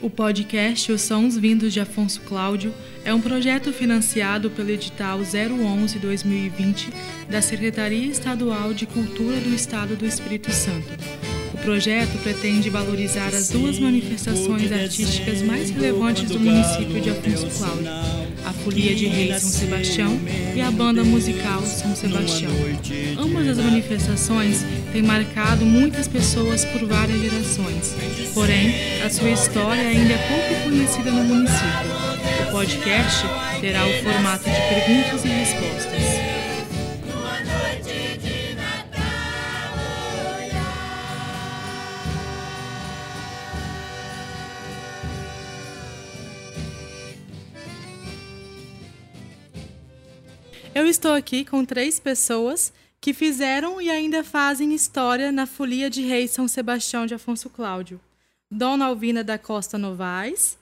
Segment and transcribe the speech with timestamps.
[0.00, 2.72] O podcast Os Sons Vindos de Afonso Cláudio
[3.04, 6.92] é um projeto financiado pelo edital 011-2020
[7.28, 10.86] da Secretaria Estadual de Cultura do Estado do Espírito Santo.
[11.52, 17.90] O projeto pretende valorizar as duas manifestações artísticas mais relevantes do município de Afonso Cláudio,
[18.46, 20.20] a Folia de Reis São Sebastião
[20.54, 22.52] e a banda musical São Sebastião.
[23.18, 27.94] Ambas as manifestações têm marcado muitas pessoas por várias gerações,
[28.34, 32.48] porém, a sua história ainda é pouco conhecida no município.
[32.48, 33.22] O podcast
[33.60, 36.38] terá o formato de perguntas e respostas.
[50.74, 56.02] Eu estou aqui com três pessoas que fizeram e ainda fazem história na Folia de
[56.02, 58.00] Reis São Sebastião de Afonso Cláudio.
[58.50, 60.56] Dona Alvina da Costa Novaes,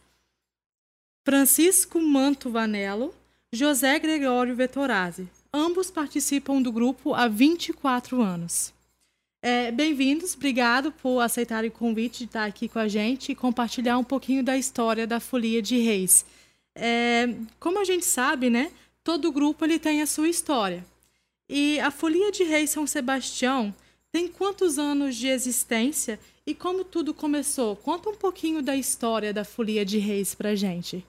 [1.25, 3.15] Francisco Manto Vanello,
[3.53, 5.29] José Gregório Vettorazzi.
[5.53, 8.75] Ambos participam do grupo há 24 anos.
[9.41, 13.97] É, Bem-vindos, obrigado por aceitarem o convite de estar aqui com a gente e compartilhar
[13.97, 16.27] um pouquinho da história da Folia de Reis.
[16.75, 18.73] É, como a gente sabe, né,
[19.05, 20.85] todo grupo ele tem a sua história.
[21.49, 23.75] E a Folia de Reis São Sebastião
[24.11, 27.77] tem quantos anos de existência e como tudo começou?
[27.77, 31.05] Conta um pouquinho da história da Folia de Reis pra gente.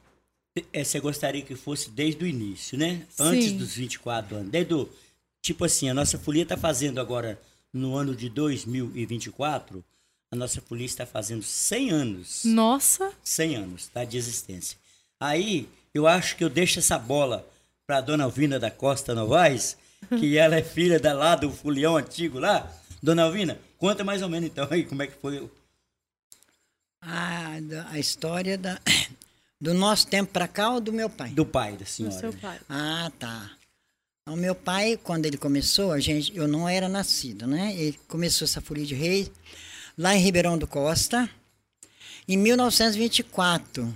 [0.74, 3.06] É, você gostaria que fosse desde o início, né?
[3.20, 3.58] Antes Sim.
[3.58, 4.50] dos 24 anos.
[4.50, 4.90] Desde o,
[5.42, 7.40] tipo assim, a nossa folia está fazendo agora,
[7.72, 9.84] no ano de 2024,
[10.32, 12.42] a nossa folia está fazendo 100 anos.
[12.44, 14.04] Nossa, 100 anos, tá?
[14.04, 14.78] De existência.
[15.20, 17.48] Aí, eu acho que eu deixo essa bola
[17.86, 19.78] para dona Alvina da Costa Novaes,
[20.20, 22.72] que ela é filha da lá do folião antigo lá.
[23.02, 25.40] Dona Alvina, conta mais ou menos então aí como é que foi.
[25.40, 25.52] o-
[27.02, 27.58] A,
[27.92, 28.80] a história da,
[29.62, 31.30] do nosso tempo para cá ou do meu pai?
[31.30, 32.20] do pai da do senhora.
[32.20, 32.60] seu pai.
[32.70, 33.52] Ah, tá.
[34.28, 37.74] O meu pai, quando ele começou, a gente, eu não era nascido, né?
[37.78, 39.32] Ele começou essa folia de reis
[39.98, 41.30] lá em Ribeirão do Costa,
[42.28, 43.96] em 1924.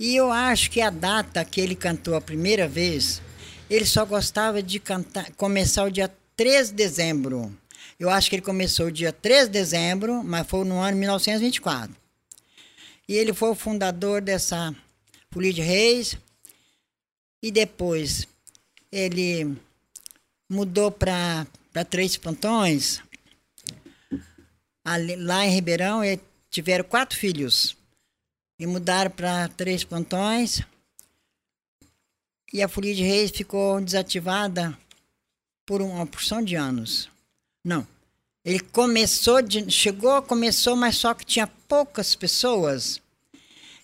[0.00, 3.22] E eu acho que a data que ele cantou a primeira vez,
[3.68, 7.56] ele só gostava de cantar, começar o dia 3 de dezembro.
[7.98, 11.94] Eu acho que ele começou o dia 3 de dezembro, mas foi no ano 1924.
[13.08, 14.74] E ele foi o fundador dessa
[15.30, 16.16] Folia de Reis.
[17.42, 18.26] E depois
[18.90, 19.56] ele
[20.50, 21.46] mudou para
[21.88, 23.00] Três Pontões.
[24.84, 26.00] Ali- lá em Ribeirão,
[26.50, 27.76] tiveram quatro filhos.
[28.58, 30.62] E mudaram para Três Pontões.
[32.52, 34.76] E a Folia de Reis ficou desativada
[35.66, 37.10] por uma porção de anos.
[37.62, 37.86] Não.
[38.44, 43.00] Ele começou, de, chegou, começou, mas só que tinha poucas pessoas.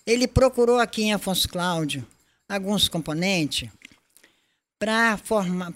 [0.05, 2.05] Ele procurou aqui em Afonso Cláudio
[2.49, 3.69] alguns componentes
[4.79, 5.71] para formar,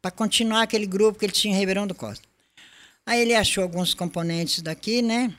[0.00, 2.26] para continuar aquele grupo que ele tinha em Ribeirão do Costa.
[3.04, 5.34] Aí ele achou alguns componentes daqui, né?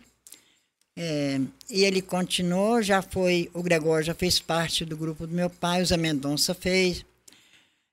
[1.02, 1.40] É,
[1.70, 5.82] e ele continuou, já foi, o Gregório já fez parte do grupo do meu pai,
[5.82, 7.06] o Zé Mendonça fez.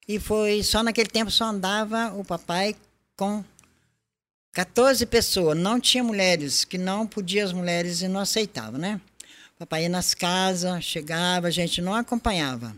[0.09, 2.75] E foi, só naquele tempo só andava o papai
[3.17, 3.44] com
[4.53, 9.00] 14 pessoas, não tinha mulheres, que não podia as mulheres e não aceitava, né?
[9.56, 12.75] Papai ia nas casas, chegava, a gente não acompanhava.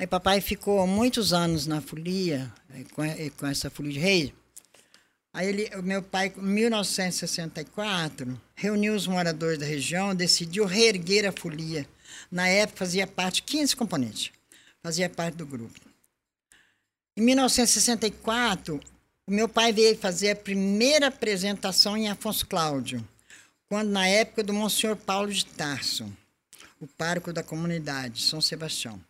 [0.00, 2.84] Aí papai ficou muitos anos na folia, eh,
[3.18, 4.32] eh, com essa folia de reis.
[5.32, 11.86] Aí ele, meu pai, em 1964, reuniu os moradores da região, decidiu reerguer a folia.
[12.30, 14.32] Na época fazia parte 15 componentes,
[14.82, 15.78] fazia parte do grupo.
[17.16, 18.80] Em 1964,
[19.26, 23.06] o meu pai veio fazer a primeira apresentação em Afonso Cláudio,
[23.68, 26.12] quando na época do Monsenhor Paulo de Tarso,
[26.80, 29.00] o pároco da comunidade, São Sebastião.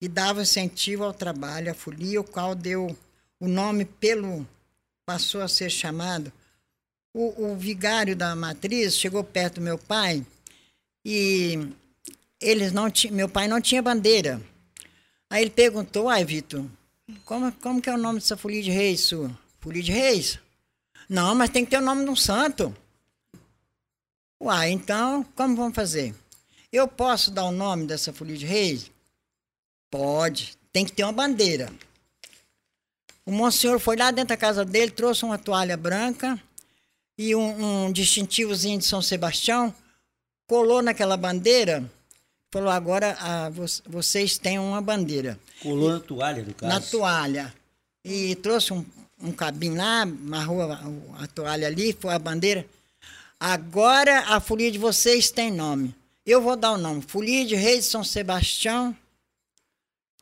[0.00, 2.94] E dava incentivo ao trabalho, à folia, o qual deu
[3.40, 4.46] o nome pelo
[5.08, 6.30] passou a ser chamado.
[7.14, 10.22] O, o vigário da matriz chegou perto do meu pai
[11.02, 11.66] e
[12.38, 14.38] eles não tinham, meu pai não tinha bandeira.
[15.30, 16.62] Aí ele perguntou, ai Vitor,
[17.24, 19.30] como, como que é o nome dessa folia de reis sua?
[19.60, 20.38] Folia de reis?
[21.08, 22.76] Não, mas tem que ter o nome de um santo.
[24.38, 26.14] Uai, então, como vamos fazer?
[26.70, 28.90] Eu posso dar o nome dessa folia de reis?
[29.90, 31.72] Pode, tem que ter uma bandeira.
[33.28, 36.40] O Monsenhor foi lá dentro da casa dele, trouxe uma toalha branca
[37.18, 39.74] e um, um distintivozinho de São Sebastião,
[40.46, 41.84] colou naquela bandeira,
[42.50, 45.38] falou: agora ah, vo- vocês têm uma bandeira.
[45.62, 46.72] Colou na toalha, no caso.
[46.72, 47.54] Na toalha.
[48.02, 48.82] E trouxe um,
[49.22, 50.80] um cabinho lá, amarrou a,
[51.22, 52.64] a toalha ali, foi a bandeira.
[53.38, 55.94] Agora a folia de vocês tem nome.
[56.24, 57.02] Eu vou dar o nome.
[57.06, 58.96] Folia de Reis de São Sebastião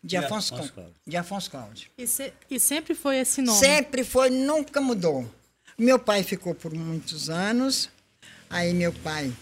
[0.03, 0.95] de, Afonso, Afonso Cláudio.
[1.07, 1.91] De Afonso Cláudio.
[1.99, 3.59] E, se- e sempre foi esse nome.
[3.59, 5.29] Sempre foi, nunca mudou.
[5.79, 7.91] Meu pai ficou por muitos anos.
[8.49, 9.33] Aí meu pai.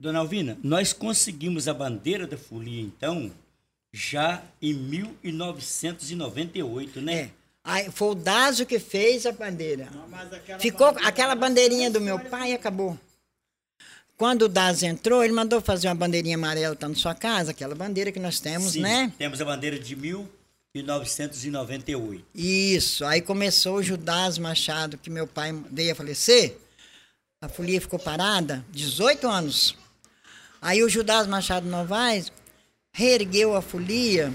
[0.00, 3.30] Dona Alvina, nós conseguimos a bandeira da folia, então,
[3.92, 7.14] já em 1998, né?
[7.14, 7.30] É.
[7.64, 9.88] Aí foi o Dásio que fez a bandeira.
[10.58, 12.98] Ficou aquela bandeirinha do meu pai e acabou.
[14.22, 17.74] Quando o Dásio entrou, ele mandou fazer uma bandeirinha amarela, tá na sua casa, aquela
[17.74, 19.12] bandeira que nós temos, Sim, né?
[19.18, 22.24] Temos a bandeira de 1998.
[22.32, 23.04] Isso.
[23.04, 26.56] Aí começou o Judas Machado, que meu pai veio a falecer.
[27.40, 29.76] A folia ficou parada 18 anos.
[30.60, 32.30] Aí o Judas Machado Novaes
[32.94, 34.32] reergueu a folia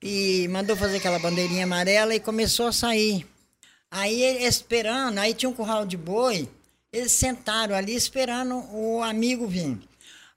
[0.00, 3.26] e mandou fazer aquela bandeirinha amarela e começou a sair.
[3.90, 6.48] Aí esperando, aí tinha um curral de boi,
[6.92, 9.78] eles sentaram ali esperando o amigo vir.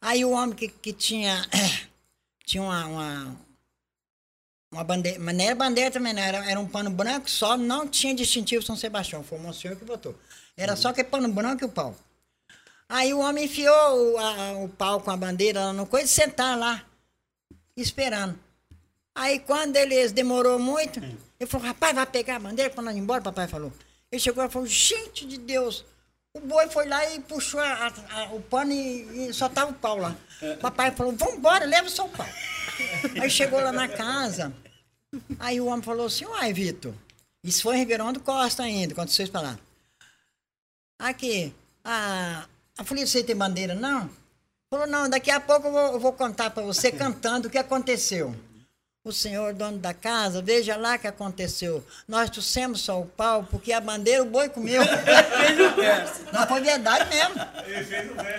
[0.01, 1.45] Aí o homem que, que tinha,
[2.45, 3.38] tinha uma, uma,
[4.71, 7.88] uma bandeira, mas não era bandeira também, não, era, era um pano branco só, não
[7.88, 10.15] tinha distintivo São Sebastião, foi o monsenhor que botou.
[10.57, 11.95] Era só aquele pano branco e o pau.
[12.89, 16.09] Aí o homem enfiou o, a- o pau com a bandeira lá no coisa e
[16.09, 16.86] sentaram lá,
[17.77, 18.38] esperando.
[19.15, 21.00] Aí quando eles demorou muito,
[21.39, 23.71] ele falou, rapaz, vai pegar a bandeira para nós ir embora, papai falou.
[24.12, 25.86] Ele chegou e falou, gente de Deus,
[26.33, 29.75] o boi foi lá e puxou a- a- o pano e, e só tava o
[29.75, 30.16] pau lá.
[30.62, 32.28] Papai falou, vamos embora, leva o seu pau.
[33.22, 34.54] Aí chegou lá na casa,
[35.39, 36.94] aí o homem falou assim, uai, Vitor,
[37.44, 39.60] isso foi em Ribeirão do Costa ainda, quando vocês falaram.
[41.00, 42.45] Aqui, a,
[42.77, 44.10] a você tem bandeira, não?
[44.69, 47.57] Falou, não, daqui a pouco eu vou, eu vou contar para você cantando o que
[47.57, 48.34] aconteceu.
[49.03, 51.83] O senhor, dono da casa, veja lá o que aconteceu.
[52.07, 54.83] Nós trouxemos só o pau porque a bandeira o boi comeu.
[56.31, 57.33] Não, foi verdade mesmo.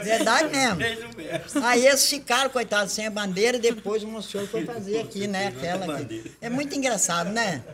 [0.05, 0.77] Verdade mesmo.
[0.77, 1.59] Fez verso.
[1.65, 5.49] Aí eles ficaram, coitados, sem a bandeira, e depois o monsenhor foi fazer aqui, né?
[5.49, 6.33] Aquela aqui.
[6.41, 7.65] É muito engraçado, né?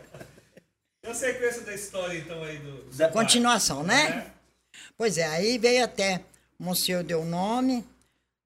[1.05, 2.85] E a sequência da história, então, aí do.
[2.97, 4.29] Da Continuação, né?
[4.97, 6.23] Pois é, aí veio até,
[6.59, 7.85] o Monsenhor deu o nome.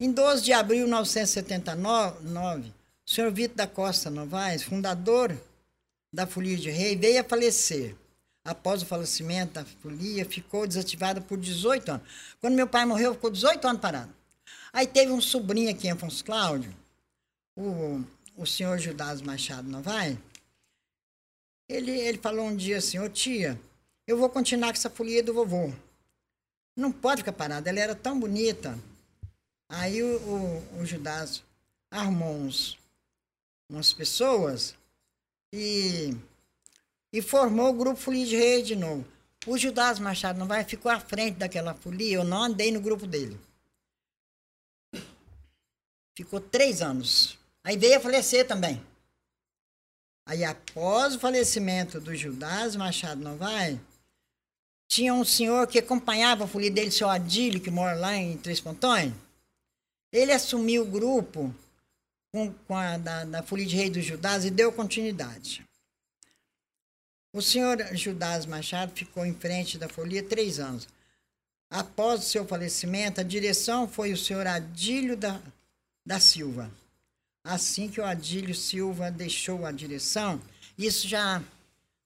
[0.01, 2.73] Em 12 de abril de 1979,
[3.07, 5.37] o senhor Vitor da Costa Novaes, fundador
[6.13, 7.97] da Folia de Rei, veio a falecer.
[8.45, 12.07] Após o falecimento da folia, ficou desativada por 18 anos.
[12.41, 14.13] Quando meu pai morreu, ficou 18 anos parado.
[14.73, 16.75] Aí teve um sobrinho aqui Afonso Cláudio,
[17.57, 18.03] o,
[18.37, 20.17] o senhor Judas Machado Novaes,
[21.69, 23.59] ele, ele falou um dia assim, ô tia,
[24.07, 25.73] eu vou continuar com essa folia do vovô.
[26.77, 28.79] Não pode ficar parada, ela era tão bonita.
[29.69, 31.43] Aí o, o, o Judas
[31.91, 32.79] arrumou uns,
[33.73, 34.75] umas pessoas
[35.53, 36.15] e,
[37.13, 39.05] e formou o grupo Folia de Reis de novo.
[39.47, 43.07] O Judas Machado não vai ficou à frente daquela folia, eu não andei no grupo
[43.07, 43.41] dele.
[46.15, 47.39] Ficou três anos.
[47.65, 48.81] Aí veio a falecer também.
[50.27, 53.79] Aí, após o falecimento do Judas Machado Novaes,
[54.87, 58.61] tinha um senhor que acompanhava a folia dele, seu Adílio, que mora lá em Três
[58.61, 59.13] Pontões.
[60.13, 61.53] Ele assumiu o grupo
[62.33, 65.65] com, com a, da, da Folia de Rei do Judas e deu continuidade.
[67.35, 70.89] O senhor Judas Machado ficou em frente da folia três anos.
[71.71, 75.41] Após o seu falecimento, a direção foi o senhor Adílio da,
[76.05, 76.71] da Silva.
[77.45, 80.41] Assim que o Adílio Silva deixou a direção,
[80.77, 81.43] isso já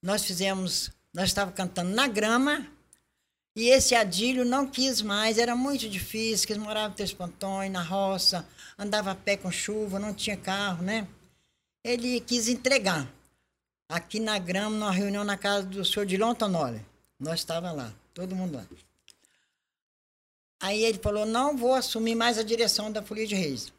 [0.00, 2.66] nós fizemos, nós estávamos cantando na grama,
[3.56, 7.72] e esse Adílio não quis mais, era muito difícil, que eles moravam em Três Pontões,
[7.72, 8.46] na roça,
[8.78, 11.06] andava a pé com chuva, não tinha carro, né?
[11.82, 13.10] Ele quis entregar.
[13.88, 16.84] Aqui na grama, numa reunião na casa do senhor Dilon Tonoli.
[17.18, 18.66] Nós estávamos lá, todo mundo lá.
[20.60, 23.72] Aí ele falou, não vou assumir mais a direção da Folia de Reis.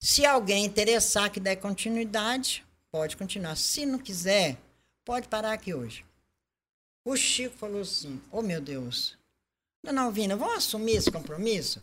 [0.00, 3.56] Se alguém interessar que der continuidade, pode continuar.
[3.56, 4.58] Se não quiser,
[5.04, 6.04] pode parar aqui hoje.
[7.04, 9.16] O Chico falou assim: Oh meu Deus,
[9.82, 11.82] Dona Alvina, vamos assumir esse compromisso?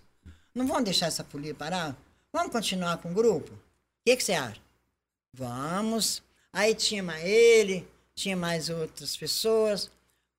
[0.54, 1.96] Não vamos deixar essa folia parar?
[2.32, 3.52] Vamos continuar com o grupo?
[3.52, 3.60] O
[4.06, 4.62] que, que você acha?
[5.34, 6.22] Vamos.
[6.54, 9.90] Aí tinha mais ele, tinha mais outras pessoas.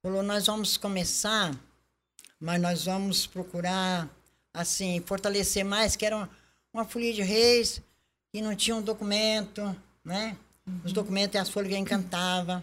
[0.03, 1.53] Falou: Nós vamos começar,
[2.39, 4.09] mas nós vamos procurar,
[4.55, 6.31] assim, fortalecer mais, que era uma,
[6.73, 7.83] uma folia de reis
[8.33, 10.37] que não tinha um documento, né?
[10.85, 12.63] Os documentos e as folhas que encantava.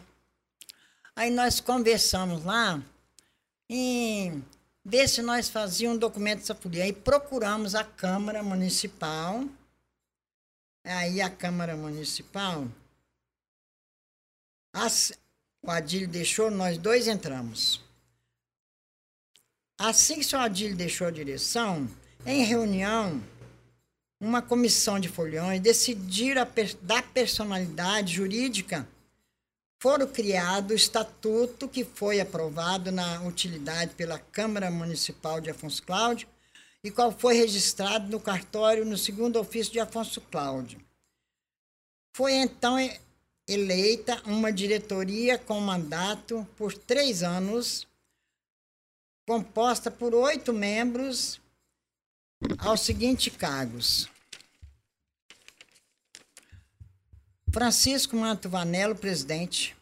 [1.13, 2.81] Aí nós conversamos lá
[3.69, 4.41] em
[4.89, 6.85] ver se nós fazíamos um documento dessa folia.
[6.85, 9.43] Aí procuramos a Câmara Municipal.
[10.85, 12.65] Aí a Câmara Municipal,
[14.73, 15.11] as-
[15.61, 17.81] o Adílio deixou, nós dois entramos.
[19.77, 21.89] Assim que o Adílio deixou a direção,
[22.25, 23.21] em reunião,
[24.21, 26.47] uma comissão de foliões decidiram
[26.81, 28.87] dar personalidade jurídica
[29.79, 36.27] foram criado o estatuto que foi aprovado na utilidade pela Câmara Municipal de Afonso Cláudio
[36.83, 40.81] e qual foi registrado no cartório no segundo ofício de Afonso Cláudio.
[42.15, 42.77] Foi então
[43.47, 47.87] eleita uma diretoria com mandato por três anos,
[49.27, 51.39] composta por oito membros
[52.57, 54.09] aos seguintes cargos.
[57.57, 59.75] Francisco Manto Vanello, presidente.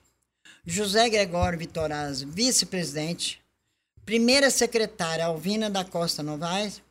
[0.66, 3.42] José Gregório Vitoraz, vice-presidente.
[4.06, 6.82] Primeira secretária, Alvina da Costa Novaes.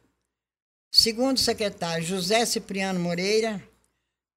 [0.91, 3.67] Segundo secretário, José Cipriano Moreira.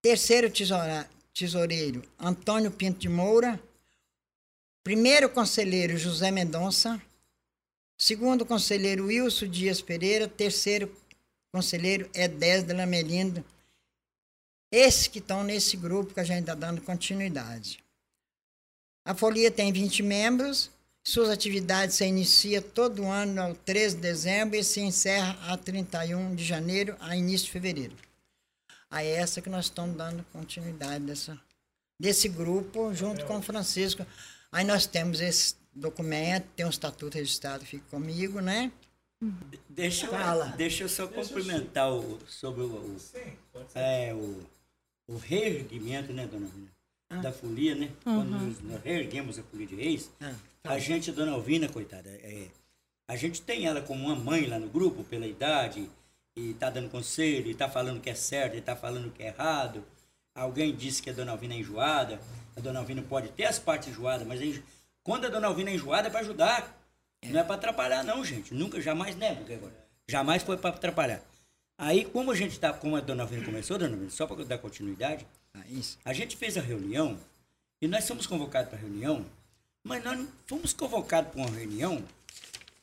[0.01, 3.61] Terceiro tesoura, tesoureiro, Antônio Pinto de Moura.
[4.85, 7.01] Primeiro conselheiro, José Mendonça.
[7.97, 10.29] Segundo conselheiro, Wilson Dias Pereira.
[10.29, 10.89] Terceiro
[11.51, 13.43] conselheiro, Edés de Lamelindo.
[14.71, 17.79] Esses que estão nesse grupo que a gente está dando continuidade.
[19.05, 20.69] A Folia tem 20 membros,
[21.01, 26.35] suas atividades se inicia todo ano ao 13 de dezembro e se encerra a 31
[26.35, 27.95] de janeiro, a início de fevereiro.
[28.91, 31.39] Aí é essa que nós estamos dando continuidade dessa,
[31.97, 34.05] desse grupo, junto com o Francisco.
[34.51, 38.69] Aí nós temos esse documento, tem um estatuto registrado, fica comigo, né?
[39.69, 40.53] Deixa, Fala.
[40.57, 42.97] deixa eu só complementar o, sobre o, o,
[43.73, 44.45] é, o,
[45.07, 46.67] o reerguimento, né, dona Alvina?
[47.09, 47.17] Ah.
[47.17, 47.89] Da folia, né?
[48.05, 48.15] Uhum.
[48.15, 50.71] Quando nós, nós reerguemos a folia de reis, ah, tá.
[50.71, 52.47] a gente, dona Alvina, coitada, é,
[53.07, 55.89] a gente tem ela como uma mãe lá no grupo, pela idade,
[56.35, 59.27] e tá dando conselho, e tá falando que é certo, e tá falando que é
[59.27, 59.83] errado.
[60.35, 62.19] Alguém disse que a dona Alvina é enjoada.
[62.55, 64.61] A dona Alvina pode ter as partes enjoadas, mas é
[65.03, 66.77] quando a dona Alvina é enjoada é para ajudar.
[67.23, 67.29] É.
[67.29, 68.53] Não é para atrapalhar, não, gente.
[68.53, 69.43] Nunca, jamais, né?
[70.07, 71.21] Jamais foi para atrapalhar.
[71.77, 74.57] Aí, como a gente está, como a dona Alvina começou, dona Alvina, só para dar
[74.57, 75.61] continuidade, ah,
[76.05, 77.19] a gente fez a reunião
[77.79, 79.25] e nós fomos convocados para a reunião,
[79.83, 82.03] mas nós fomos convocados para uma reunião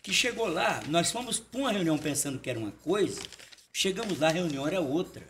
[0.02, 3.20] que chegou lá, nós fomos para uma reunião pensando que era uma coisa,
[3.72, 5.26] chegamos lá, a reunião era outra.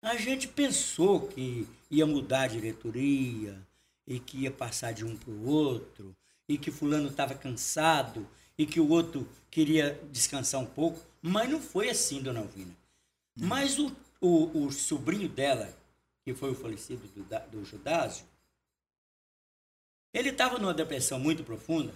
[0.00, 3.58] A gente pensou que ia mudar a diretoria
[4.06, 6.14] e que ia passar de um para o outro
[6.48, 11.00] e que fulano estava cansado e que o outro queria descansar um pouco.
[11.26, 12.76] Mas não foi assim, dona Alvina.
[13.34, 13.90] Mas o,
[14.20, 15.74] o, o, sobrinho dela,
[16.22, 18.26] que foi o falecido do, do Judásio,
[20.12, 21.94] ele estava numa depressão muito profunda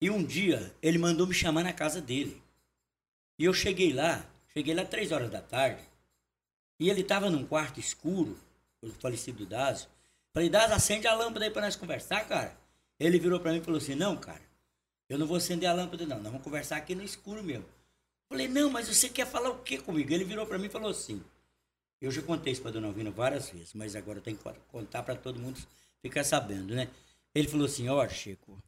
[0.00, 2.40] e um dia ele mandou me chamar na casa dele.
[3.36, 5.82] E eu cheguei lá, cheguei lá três horas da tarde,
[6.78, 8.38] e ele estava num quarto escuro,
[8.80, 9.88] o falecido Dásio.
[10.32, 12.56] Falei, Dásio, acende a lâmpada aí para nós conversar, cara.
[13.00, 14.46] Ele virou para mim e falou assim, não, cara,
[15.08, 17.77] eu não vou acender a lâmpada não, nós vamos conversar aqui no escuro mesmo.
[18.28, 20.12] Falei, não, mas você quer falar o que comigo?
[20.12, 21.22] Ele virou para mim e falou assim.
[22.00, 25.16] Eu já contei isso para Dona Alvina várias vezes, mas agora tenho que contar para
[25.16, 25.58] todo mundo
[26.00, 26.88] ficar sabendo, né?
[27.34, 28.62] Ele falou assim: Ó, oh, Chico,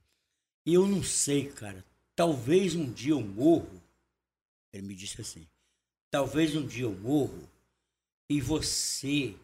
[0.66, 1.84] eu não sei, cara.
[2.16, 3.80] Talvez um dia eu morro.
[4.72, 5.46] Ele me disse assim:
[6.10, 7.48] Talvez um dia eu morro
[8.28, 9.36] e você.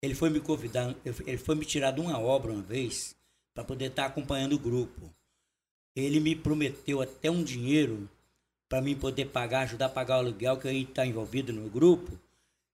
[0.00, 3.14] Ele foi me convidar, ele foi me tirar de uma obra uma vez
[3.54, 5.14] para poder estar tá acompanhando o grupo.
[5.94, 8.10] Ele me prometeu até um dinheiro
[8.72, 11.68] para mim poder pagar, ajudar a pagar o aluguel, que eu ia estar envolvido no
[11.68, 12.18] grupo,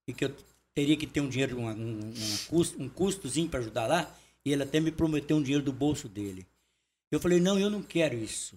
[0.06, 0.36] e que eu
[0.72, 2.12] teria que ter um dinheiro, um, um,
[2.46, 6.08] custo, um custozinho para ajudar lá, e ele até me prometeu um dinheiro do bolso
[6.08, 6.46] dele.
[7.10, 8.56] Eu falei, não, eu não quero isso.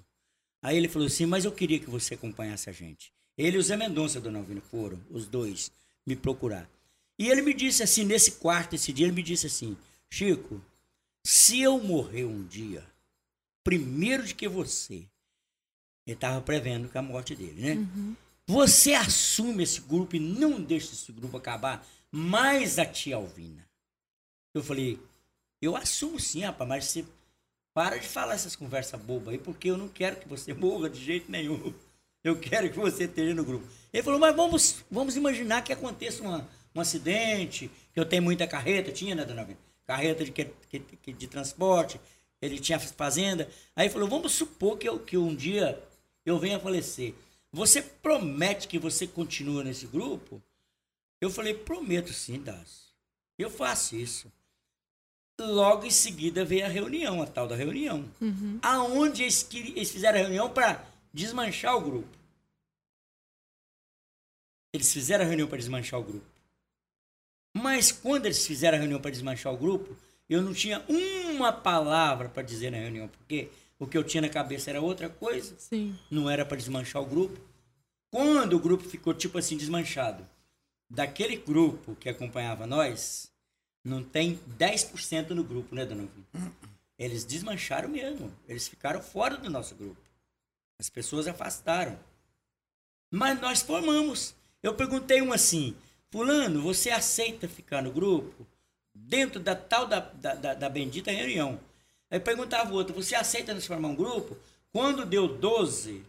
[0.62, 3.12] Aí ele falou assim, mas eu queria que você acompanhasse a gente.
[3.36, 5.72] Ele e o Zé Mendonça, dona Alvina, foram, os dois,
[6.06, 6.70] me procurar.
[7.18, 9.76] E ele me disse assim, nesse quarto, esse dia, ele me disse assim,
[10.12, 10.62] Chico,
[11.26, 12.86] se eu morrer um dia,
[13.64, 15.08] primeiro de que você,
[16.06, 17.74] ele estava prevendo com a morte dele, né?
[17.74, 18.16] Uhum.
[18.48, 23.66] Você assume esse grupo e não deixa esse grupo acabar, mais a tia Alvina.
[24.54, 25.00] Eu falei,
[25.62, 27.06] eu assumo sim, rapaz, mas você
[27.74, 31.04] para de falar essas conversas bobas aí, porque eu não quero que você morra de
[31.04, 31.74] jeito nenhum.
[32.24, 33.66] Eu quero que você esteja no grupo.
[33.92, 38.46] Ele falou, mas vamos, vamos imaginar que aconteça uma, um acidente, que eu tenho muita
[38.46, 39.60] carreta, tinha, né, dona Alvina?
[39.88, 40.46] Carreta de, que,
[40.80, 42.00] que, de transporte,
[42.42, 43.50] ele tinha fazenda.
[43.76, 45.82] Aí ele falou, vamos supor que, eu, que um dia
[46.26, 47.14] eu venho a falecer.
[47.52, 50.42] Você promete que você continua nesse grupo?
[51.20, 52.92] Eu falei, prometo sim, Das.
[53.38, 54.32] Eu faço isso.
[55.40, 58.08] Logo em seguida veio a reunião, a tal da reunião.
[58.22, 58.60] Uhum.
[58.62, 62.18] Aonde eles, eles fizeram a reunião para desmanchar o grupo.
[64.74, 66.26] Eles fizeram a reunião para desmanchar o grupo.
[67.54, 69.98] Mas quando eles fizeram a reunião para desmanchar o grupo,
[70.30, 73.50] eu não tinha uma palavra para dizer na reunião, porque
[73.82, 75.56] O que eu tinha na cabeça era outra coisa.
[75.58, 75.98] Sim.
[76.12, 77.42] Não era para desmanchar o grupo.
[78.12, 80.24] Quando o grupo ficou tipo assim desmanchado,
[80.88, 83.32] daquele grupo que acompanhava nós,
[83.84, 86.54] não tem 10% no grupo, né, dona Vina?
[86.96, 88.32] Eles desmancharam mesmo.
[88.48, 90.00] Eles ficaram fora do nosso grupo.
[90.78, 91.98] As pessoas afastaram.
[93.10, 94.36] Mas nós formamos.
[94.62, 95.76] Eu perguntei um assim,
[96.12, 98.46] fulano, você aceita ficar no grupo?
[98.94, 101.60] Dentro da tal da, da, da, da bendita reunião.
[102.12, 104.38] Aí perguntava o outro, você aceita nos formar um grupo?
[104.72, 106.04] Quando deu 12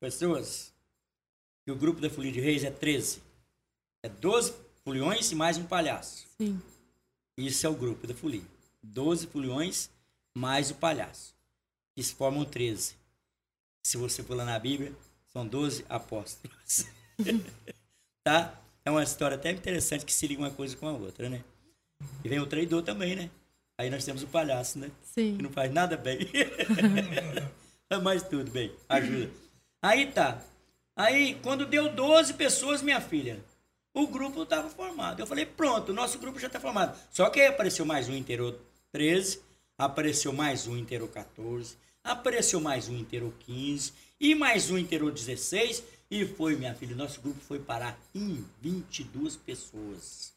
[0.00, 0.72] pessoas,
[1.66, 3.20] e o grupo da Folia de Reis é 13.
[4.02, 6.26] É 12 foliões e mais um palhaço.
[6.40, 6.62] Sim.
[7.36, 8.42] Isso é o grupo da folia.
[8.82, 9.90] 12 foliões
[10.34, 11.34] mais o palhaço.
[11.94, 12.94] Que se formam 13.
[13.84, 14.92] Se você for lá na Bíblia,
[15.32, 16.86] são 12 apóstolos.
[18.24, 18.58] tá?
[18.84, 21.44] É uma história até interessante que se liga uma coisa com a outra, né?
[22.24, 23.30] E vem o traidor também, né?
[23.78, 24.90] Aí nós temos o palhaço, né?
[25.02, 25.36] Sim.
[25.36, 26.18] Que não faz nada bem.
[28.02, 29.30] Mas tudo bem, ajuda.
[29.80, 30.42] Aí tá.
[30.96, 33.38] Aí, quando deu 12 pessoas, minha filha,
[33.94, 35.20] o grupo estava formado.
[35.20, 36.98] Eu falei, pronto, o nosso grupo já está formado.
[37.08, 39.40] Só que aí apareceu mais um inteiro 13,
[39.78, 45.84] apareceu mais um inteiro 14, apareceu mais um inteiro 15 e mais um inteiro 16.
[46.10, 50.32] E foi, minha filha, nosso grupo foi parar em 22 pessoas.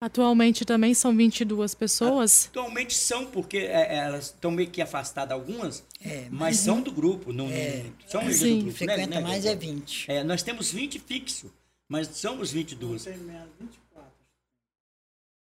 [0.00, 2.46] Atualmente também são 22 pessoas.
[2.46, 6.90] Atualmente são, porque é, é, elas estão meio que afastadas algumas, É, mas são do
[6.90, 7.34] grupo.
[7.34, 8.58] Não, não- são mesmo Sim.
[8.60, 9.80] do grupo, né, Frequenta né, mais é Gregório?
[9.80, 10.10] 20.
[10.10, 11.52] É, nós temos 20 fixo,
[11.86, 13.04] mas somos 22.
[13.04, 14.10] Tem menos 24.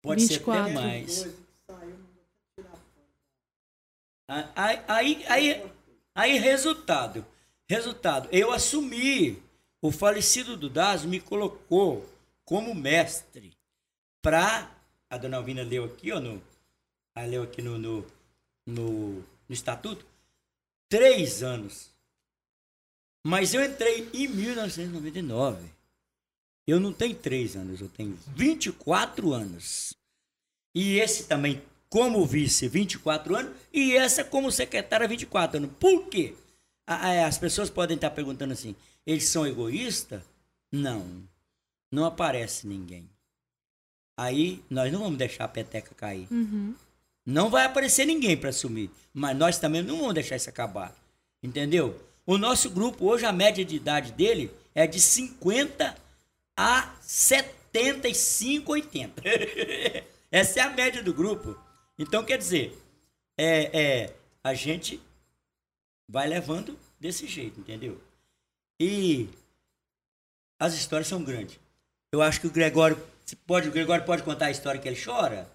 [0.02, 0.64] Pode 24.
[0.66, 1.28] ser até mais.
[4.56, 5.72] Aí, aí, aí,
[6.14, 7.26] aí, resultado.
[7.68, 8.28] Resultado.
[8.32, 9.42] Eu assumi.
[9.82, 12.06] O falecido Dudaz me colocou
[12.44, 13.54] como mestre
[14.22, 14.76] para.
[15.10, 16.40] A dona Alvina leu aqui, ó, no,
[17.16, 18.06] ela leu aqui no, no,
[18.66, 20.06] no, no estatuto.
[20.88, 21.90] Três anos.
[23.26, 25.68] Mas eu entrei em 1999.
[26.68, 29.94] Eu não tenho três anos, eu tenho 24 anos.
[30.74, 35.72] E esse também como vice 24 anos e essa como secretária 24 anos.
[35.80, 36.36] Por quê?
[36.86, 40.22] As pessoas podem estar perguntando assim: eles são egoístas?
[40.72, 41.24] Não.
[41.92, 43.10] Não aparece ninguém.
[44.20, 46.28] Aí nós não vamos deixar a peteca cair.
[46.30, 46.76] Uhum.
[47.26, 48.92] Não vai aparecer ninguém para assumir.
[49.14, 50.94] Mas nós também não vamos deixar isso acabar.
[51.42, 51.98] Entendeu?
[52.26, 55.96] O nosso grupo, hoje, a média de idade dele é de 50
[56.58, 59.24] a 75, 80.
[60.30, 61.58] Essa é a média do grupo.
[61.98, 62.78] Então, quer dizer,
[63.38, 65.00] é, é, a gente
[66.10, 67.98] vai levando desse jeito, entendeu?
[68.78, 69.30] E
[70.60, 71.58] as histórias são grandes.
[72.12, 73.02] Eu acho que o Gregório.
[73.30, 75.48] Se Pode, o Gregório pode contar a história que ele chora?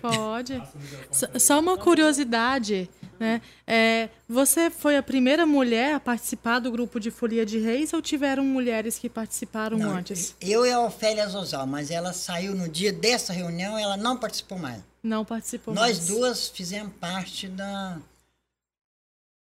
[0.00, 0.62] Pode.
[1.10, 3.42] Só- Só uma curiosidade, né?
[3.66, 8.00] É, você foi a primeira mulher a participar do grupo de Folia de Reis ou
[8.00, 10.36] tiveram mulheres que participaram Não, antes?
[10.40, 14.58] Eu e a Ofélia Zozal, mas ela saiu no dia dessa reunião ela não participou
[14.58, 14.80] mais.
[15.02, 16.06] Não participou Nós mais.
[16.06, 17.98] duas fizemos parte da.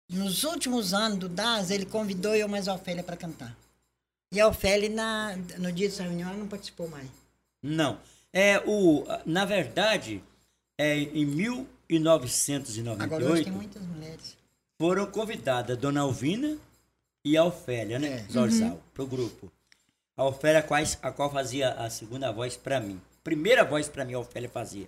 [0.10, 3.56] Nos últimos anos do DAS, ele convidou eu mais a Ofélia para cantar.
[4.32, 7.08] E a Ofélia, na, no dia dessa reunião, ela não participou mais.
[7.66, 8.00] Não.
[8.34, 10.22] É o, na verdade,
[10.78, 14.38] é, em Agora hoje 1998 tem muitas mulheres.
[14.78, 16.58] foram convidadas Dona Alvina
[17.24, 18.26] e a Ofélia, né?
[18.28, 18.32] É.
[18.32, 19.52] Zorzal, pro grupo.
[20.18, 23.00] A Ofélia, quais, a qual fazia a segunda voz para mim.
[23.24, 24.88] Primeira voz para mim, a Ofélia fazia.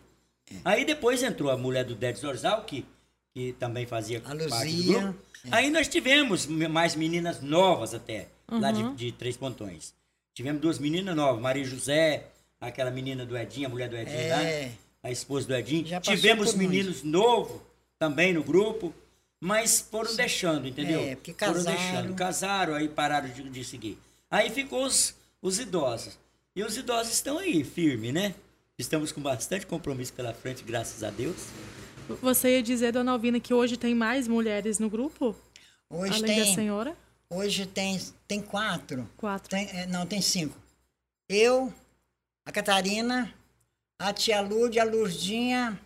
[0.51, 0.55] É.
[0.63, 2.85] Aí depois entrou a mulher do Ded Zorzal, que,
[3.33, 5.19] que também fazia A parte do Luzia, grupo.
[5.51, 8.93] Aí nós tivemos mais meninas novas até, lá Uhum.
[8.95, 9.93] de, de Três Pontões.
[10.33, 12.27] Tivemos duas meninas novas, Maria José,
[12.59, 14.71] aquela menina do Edinho, a mulher do Edinho lá, É.
[15.03, 15.85] a esposa do Edinho.
[15.85, 17.61] Já passou Tivemos meninos novos
[17.99, 18.93] também no grupo,
[19.39, 20.99] mas foram deixando, entendeu?
[21.01, 21.77] É, porque Foram casaram.
[21.77, 23.97] deixando, casaram, aí pararam de, de seguir.
[24.29, 26.17] Aí ficou os, os idosos.
[26.55, 28.33] E os idosos estão aí, firme, né?
[28.77, 31.35] Estamos com bastante compromisso pela frente, graças a Deus.
[32.21, 35.35] Você ia dizer, dona Alvina, que hoje tem mais mulheres no grupo?
[35.89, 36.95] Hoje além da tem, senhora?
[37.29, 39.07] hoje tem, tem quatro.
[39.17, 39.49] Quatro.
[39.49, 40.55] Tem- é, não, tem cinco.
[41.29, 41.73] Eu,
[42.47, 43.33] a Catarina,
[43.99, 45.77] a tia Lúdia, a Lurdinha,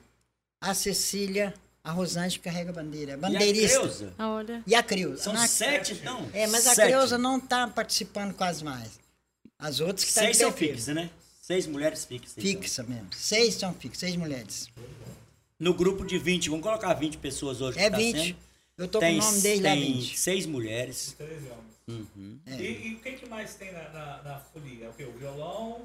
[0.62, 3.12] a Cecília, a Rosângela que carrega a bandeira.
[3.12, 3.80] E a Bandeirista.
[3.80, 4.14] Creuza?
[4.16, 4.64] Ah, olha.
[4.68, 5.24] E a Creuza.
[5.24, 6.30] São Na- sete, então?
[6.32, 6.90] É, mas a Sete.
[6.90, 9.00] Creuza não está participando quase mais.
[9.58, 11.10] As outras que estão Seis são fixas, né?
[11.42, 12.38] Seis mulheres fixas.
[12.38, 12.44] então.
[12.62, 13.08] Fixa mesmo.
[13.12, 14.70] Seis são fixas, seis mulheres.
[15.60, 17.80] No grupo de 20, vamos colocar 20 pessoas hoje.
[17.80, 18.18] É que tá 20.
[18.20, 18.38] sendo.
[18.78, 20.18] Eu tô tem, com o nome dele lá, tem 20.
[20.20, 21.16] seis mulheres.
[21.18, 21.72] 13 homens.
[21.88, 22.40] Uhum.
[22.46, 22.56] É.
[22.62, 24.90] E, e o que, que mais tem na, na, na folia?
[24.92, 25.04] O quê?
[25.06, 25.82] O violão?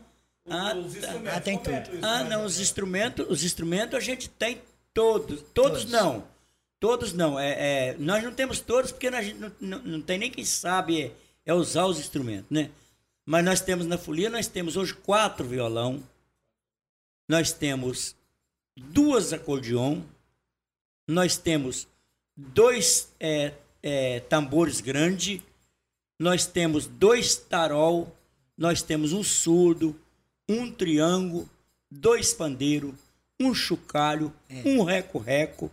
[0.49, 0.99] Ah, os tá.
[0.99, 1.37] instrumentos?
[1.37, 1.77] Ah, tem tudo.
[1.77, 4.61] isso, Ah, mais não, os instrumentos, os instrumentos a gente tem
[4.95, 5.43] todos.
[5.55, 5.85] Todos, Todos.
[5.87, 6.25] não.
[6.79, 7.39] Todos não.
[7.39, 7.51] É,
[7.91, 11.03] é, nós não temos todos porque a gente não, não, não tem nem quem sabe
[11.03, 11.13] é,
[11.45, 12.71] é usar os instrumentos, né?
[13.25, 16.03] Mas nós temos na folia, nós temos hoje quatro violão,
[17.29, 18.15] nós temos
[18.77, 20.01] duas acordeon,
[21.09, 21.89] nós temos
[22.37, 25.41] dois é, é, tambores grandes,
[26.19, 28.17] nós temos dois tarol,
[28.57, 29.99] nós temos um surdo,
[30.49, 31.49] um triângulo,
[31.91, 32.95] dois pandeiros,
[33.41, 34.33] um chocalho,
[34.65, 35.71] um reco-reco.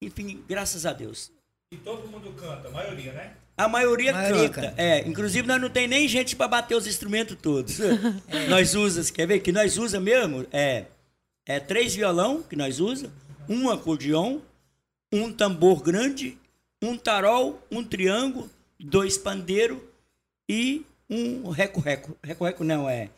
[0.00, 1.30] Enfim, graças a Deus.
[1.72, 3.34] E todo mundo canta, a maioria, né?
[3.56, 4.68] A maioria, Maioria canta.
[4.68, 4.82] canta.
[4.82, 7.78] É, inclusive nós não tem nem gente para bater os instrumentos todos.
[8.50, 10.46] Nós usa, você quer ver que nós usa mesmo?
[10.52, 10.84] É,
[11.46, 13.10] é três violão que nós usa,
[13.48, 14.40] um acordeon,
[15.10, 16.36] um tambor grande,
[16.82, 19.78] um tarol, um triângulo, dois pandeiros
[20.46, 22.14] e um reco-reco.
[22.22, 23.08] Reco-reco não, é,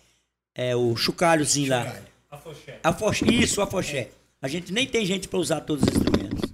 [0.59, 1.97] é o chocalhozinho lá.
[2.29, 2.81] A foché.
[2.83, 4.11] A foché, isso, a foché.
[4.43, 6.51] A gente nem tem gente para usar todos os instrumentos.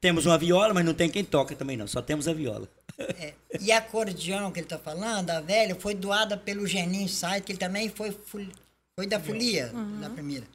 [0.00, 2.66] Temos uma viola, mas não tem quem toca também não, só temos a viola.
[2.98, 7.44] É, e a acordeão que ele está falando, a velha, foi doada pelo Geninho Said,
[7.44, 10.46] que ele também foi, foi da folia, da primeira.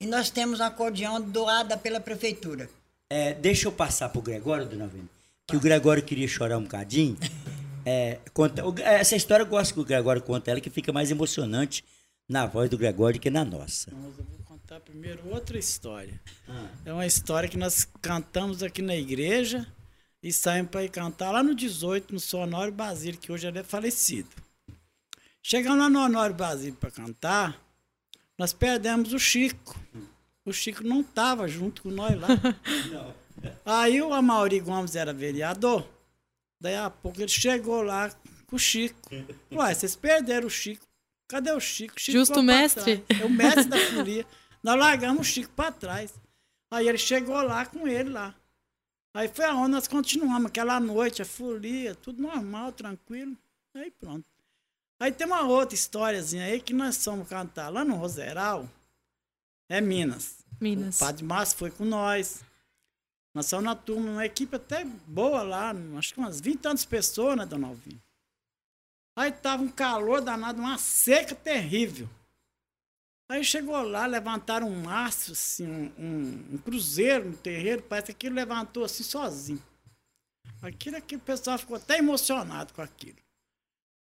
[0.00, 2.70] E nós temos a acordeão doada pela prefeitura.
[3.10, 5.08] É, deixa eu passar pro Gregório, dona Vênia,
[5.46, 7.18] que o Gregório queria chorar um bocadinho.
[7.84, 11.10] É, conta, o- essa história eu gosto que o Gregório conta ela, que fica mais
[11.10, 11.84] emocionante
[12.28, 13.90] na voz do Gregório que na nossa.
[13.94, 16.20] Mas eu vou contar primeiro outra história.
[16.84, 19.66] É uma história que nós cantamos aqui na igreja
[20.22, 23.62] e saímos para ir cantar lá no 18, no Sonório Basílio, que hoje ele é
[23.62, 24.28] falecido.
[25.42, 27.58] Chegamos lá no Honório Basílio para cantar,
[28.36, 29.78] nós perdemos o Chico.
[30.44, 32.28] O Chico não estava junto com nós lá.
[33.64, 35.86] Aí o Amaury Gomes era vereador.
[36.60, 38.10] Daí a pouco ele chegou lá
[38.46, 39.10] com o Chico.
[39.52, 40.86] Ué, vocês perderam o Chico.
[41.28, 41.94] Cadê o Chico?
[41.96, 43.04] O Chico Justo pra mestre.
[43.08, 44.26] É o mestre da folia.
[44.62, 46.12] Nós largamos o Chico para trás.
[46.70, 48.34] Aí ele chegou lá com ele lá.
[49.14, 53.36] Aí foi aonde nós continuamos, aquela noite, a folia, tudo normal, tranquilo.
[53.74, 54.24] Aí pronto.
[55.00, 58.68] Aí tem uma outra historiazinha aí que nós fomos cantar lá no Roseral,
[59.68, 60.38] é Minas.
[60.60, 60.96] Minas.
[60.96, 62.42] O Padre Márcio foi com nós.
[63.38, 67.36] Nós somos na turma, uma equipe até boa lá, acho que umas 20 tantas pessoas,
[67.36, 68.00] né, Dona Alvina?
[69.16, 72.10] Aí tava um calor danado, uma seca terrível.
[73.30, 78.12] Aí chegou lá, levantaram um mastro, assim, um, um- um cruzeiro no terreiro, parece que
[78.12, 79.62] aquilo levantou assim sozinho.
[80.60, 83.18] Aquilo aqui, o pessoal ficou até emocionado com aquilo.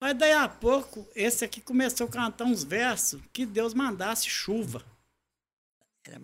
[0.04, 4.86] Aí daí a pouco, esse aqui começou a cantar uns versos que Deus mandasse chuva.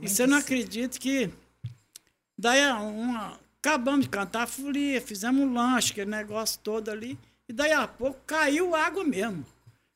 [0.04, 0.46] E você não assim.
[0.46, 1.34] acredita que
[2.38, 7.18] daí a uma, acabamos de cantar a folia, fizemos um lanche, aquele negócio todo ali,
[7.48, 9.46] e daí a pouco caiu água mesmo.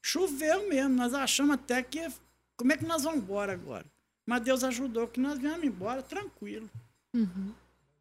[0.01, 2.07] Choveu mesmo, nós achamos até que
[2.55, 3.85] como é que nós vamos embora agora?
[4.25, 6.69] Mas Deus ajudou que nós viemos embora tranquilo.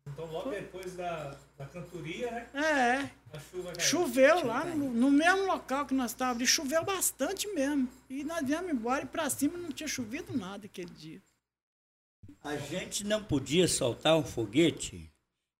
[0.07, 2.47] Então logo depois da, da cantoria, né?
[2.55, 3.81] É, A chuva caiu.
[3.81, 7.88] choveu lá no, no mesmo local que nós estávamos, e choveu bastante mesmo.
[8.11, 11.23] E nós viemos embora e para cima não tinha chovido nada aquele dia.
[12.44, 15.11] A gente não podia soltar um foguete,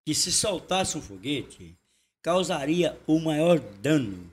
[0.05, 1.75] que se soltasse um foguete,
[2.23, 4.31] causaria o maior dano,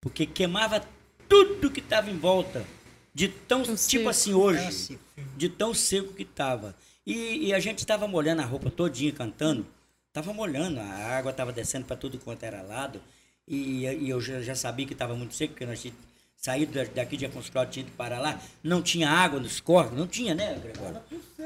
[0.00, 0.86] porque queimava
[1.28, 2.64] tudo que estava em volta,
[3.12, 4.08] de tão, Tão tipo seco.
[4.08, 4.96] assim hoje,
[5.36, 6.72] de tão seco que estava.
[7.04, 9.66] E, e a gente estava molhando a roupa todinha cantando,
[10.06, 13.02] estava molhando, a água estava descendo para tudo quanto era lado,
[13.46, 16.00] e, e eu já, já sabia que estava muito seco, porque nós tínhamos
[16.42, 19.96] saído da- daqui de Afonso Cláudio, tinha ido para lá, não tinha água nos córregos,
[19.96, 21.00] não tinha, né, Gregório?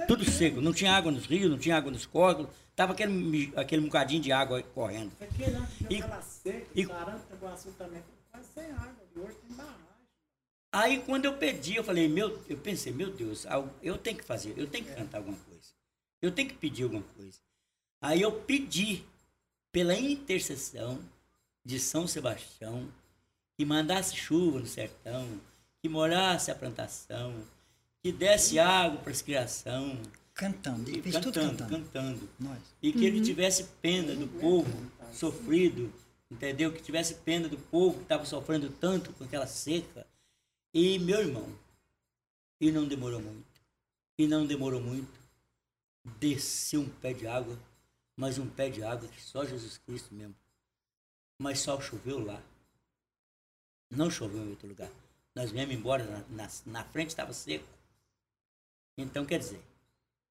[0.08, 3.82] Tudo seco, não tinha água nos rios, não tinha água nos córregos, tava aquele, aquele
[3.82, 5.12] bocadinho de água correndo.
[5.20, 5.68] Aqui, né?
[5.90, 8.96] E- Aquela seca, e- Taranto, Iguaçu também, quase sem água.
[9.14, 9.76] E hoje tem barragem.
[10.72, 13.46] Aí quando eu pedi, eu falei, meu, eu pensei, meu Deus,
[13.82, 15.74] eu tenho que fazer, eu tenho que cantar alguma coisa.
[16.22, 17.38] Eu tenho que pedir alguma coisa.
[18.00, 19.04] Aí eu pedi
[19.70, 20.98] pela intercessão
[21.64, 22.88] de São Sebastião
[23.56, 25.40] que mandasse chuva no sertão,
[25.82, 27.34] que molhasse a plantação,
[28.02, 29.98] que desse água para as criação,
[30.36, 30.90] Cantando.
[30.90, 31.84] Ele e fez tudo cantando, cantando.
[31.86, 32.28] cantando.
[32.38, 32.58] Nós.
[32.82, 34.70] E que ele tivesse pena do povo
[35.10, 35.90] sofrido,
[36.30, 36.70] entendeu?
[36.70, 40.06] Que tivesse pena do povo que estava sofrendo tanto com aquela seca.
[40.74, 41.48] E meu irmão,
[42.60, 43.46] e não demorou muito,
[44.18, 45.18] e não demorou muito,
[46.18, 47.58] desceu um pé de água,
[48.14, 50.36] mas um pé de água que só Jesus Cristo mesmo.
[51.38, 52.42] Mas só choveu lá.
[53.90, 54.88] Não choveu em outro lugar.
[55.34, 57.64] Nós viemos embora, na, na, na frente estava seco.
[58.98, 59.60] Então, quer dizer,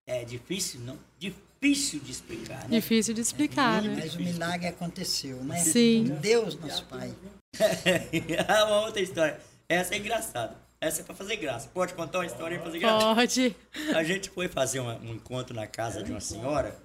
[0.08, 0.98] é difícil, não?
[1.20, 2.80] Difícil de explicar, né?
[2.80, 3.96] Difícil de explicar, né?
[4.02, 5.60] Mas o milagre aconteceu, né?
[5.60, 6.06] Sim.
[6.20, 7.14] Deus, nosso Pai.
[8.68, 9.40] uma outra história.
[9.70, 10.56] Essa é engraçada.
[10.82, 11.70] Essa é pra fazer graça.
[11.70, 13.16] Pode contar uma história e fazer graça?
[13.16, 13.56] Pode.
[13.96, 16.78] A gente foi fazer uma- um encontro na casa de uma senhora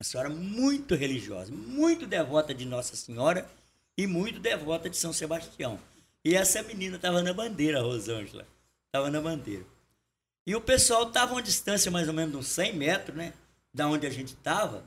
[0.00, 3.48] Uma senhora muito religiosa, muito devota de Nossa Senhora
[3.96, 5.78] e muito devota de São Sebastião.
[6.24, 8.46] E essa menina estava na bandeira, a Rosângela.
[8.86, 9.64] Estava na bandeira.
[10.46, 13.32] E o pessoal estava a uma distância mais ou menos de uns 100 metros, né?
[13.72, 14.84] Da onde a gente estava,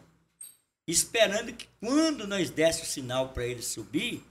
[0.88, 4.24] esperando que quando nós desse o sinal para ele subir,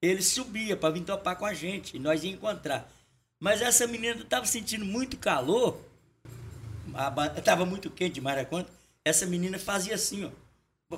[0.00, 2.90] ele subia para vir topar com a gente e nós ia encontrar.
[3.38, 5.78] Mas essa menina estava sentindo muito calor,
[7.36, 8.70] estava muito quente demais da conta.
[9.04, 10.30] Essa menina fazia assim, ó,
[10.88, 10.96] para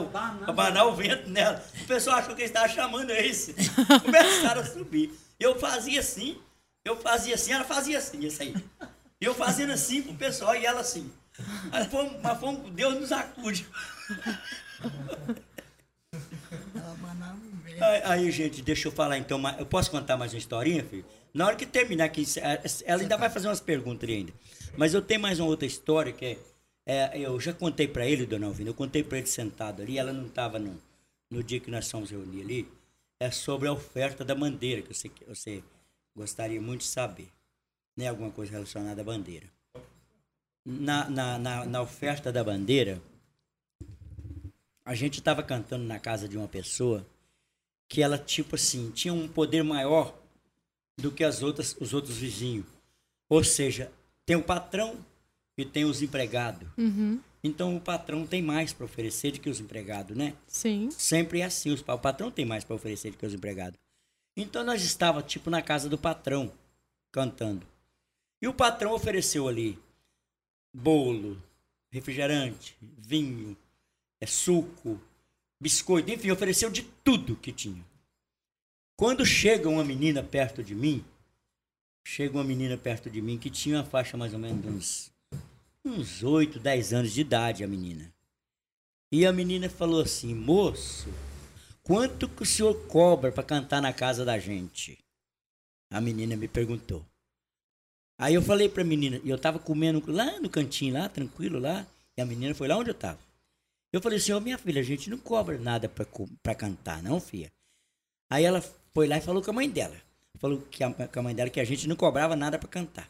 [0.00, 0.06] o-
[0.44, 1.62] pra banar o vento nela.
[1.82, 3.54] O pessoal achou que ele estava chamando esse.
[4.02, 5.12] Começaram a subir.
[5.38, 6.38] Eu fazia assim,
[6.84, 8.54] eu fazia assim, ela fazia assim, isso aí.
[9.20, 11.10] Eu fazendo assim pro pessoal e ela assim.
[11.72, 13.66] Mas um- mas um- Deus nos acude.
[17.80, 19.40] Aí, aí, gente, deixa eu falar então.
[19.58, 21.04] Eu posso contar mais uma historinha, filho?
[21.32, 22.24] Na hora que terminar aqui,
[22.84, 24.32] ela ainda vai fazer umas perguntas ainda.
[24.76, 26.38] Mas eu tenho mais uma outra história que é.
[26.86, 30.12] É, eu já contei pra ele, dona Alvina, eu contei pra ele sentado ali, ela
[30.12, 30.80] não estava no,
[31.30, 32.68] no dia que nós fomos reunir ali.
[33.18, 35.62] É sobre a oferta da bandeira, que que você
[36.16, 37.28] gostaria muito de saber.
[37.96, 38.08] Né?
[38.08, 39.46] Alguma coisa relacionada à bandeira.
[40.64, 43.00] Na, na, na, na oferta da bandeira,
[44.84, 47.06] a gente estava cantando na casa de uma pessoa
[47.88, 50.16] que ela, tipo assim, tinha um poder maior
[50.98, 52.66] do que as outras, os outros vizinhos.
[53.28, 53.92] Ou seja,
[54.24, 55.04] tem o patrão
[55.56, 56.68] e tem os empregados.
[56.76, 57.20] Uhum.
[57.42, 60.34] Então o patrão tem mais para oferecer do que os empregados, né?
[60.46, 60.90] Sim.
[60.90, 63.78] Sempre é assim, o patrão tem mais para oferecer do que os empregados.
[64.36, 66.52] Então nós estava tipo na casa do patrão,
[67.10, 67.66] cantando.
[68.42, 69.78] E o patrão ofereceu ali
[70.72, 71.42] bolo,
[71.90, 73.56] refrigerante, vinho,
[74.20, 75.00] é, suco,
[75.60, 77.84] biscoito, enfim, ofereceu de tudo que tinha.
[78.96, 81.04] Quando chega uma menina perto de mim,
[82.06, 85.09] chega uma menina perto de mim que tinha uma faixa mais ou menos de uns
[85.90, 88.12] uns 8, 10 anos de idade, a menina.
[89.12, 91.08] E a menina falou assim: moço,
[91.82, 94.98] quanto que o senhor cobra para cantar na casa da gente?
[95.92, 97.04] A menina me perguntou.
[98.18, 101.58] Aí eu falei para a menina, e eu estava comendo lá no cantinho, lá, tranquilo
[101.58, 103.18] lá, e a menina foi lá onde eu estava.
[103.92, 107.50] Eu falei assim: ô minha filha, a gente não cobra nada para cantar, não, filha.
[108.30, 108.60] Aí ela
[108.92, 109.96] foi lá e falou com a mãe dela.
[110.38, 113.08] Falou que a, com a mãe dela que a gente não cobrava nada para cantar.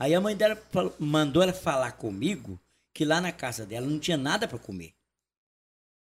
[0.00, 2.58] Aí a mãe dela falou- mandou ela falar comigo
[2.92, 4.92] que lá na casa dela não tinha nada para comer.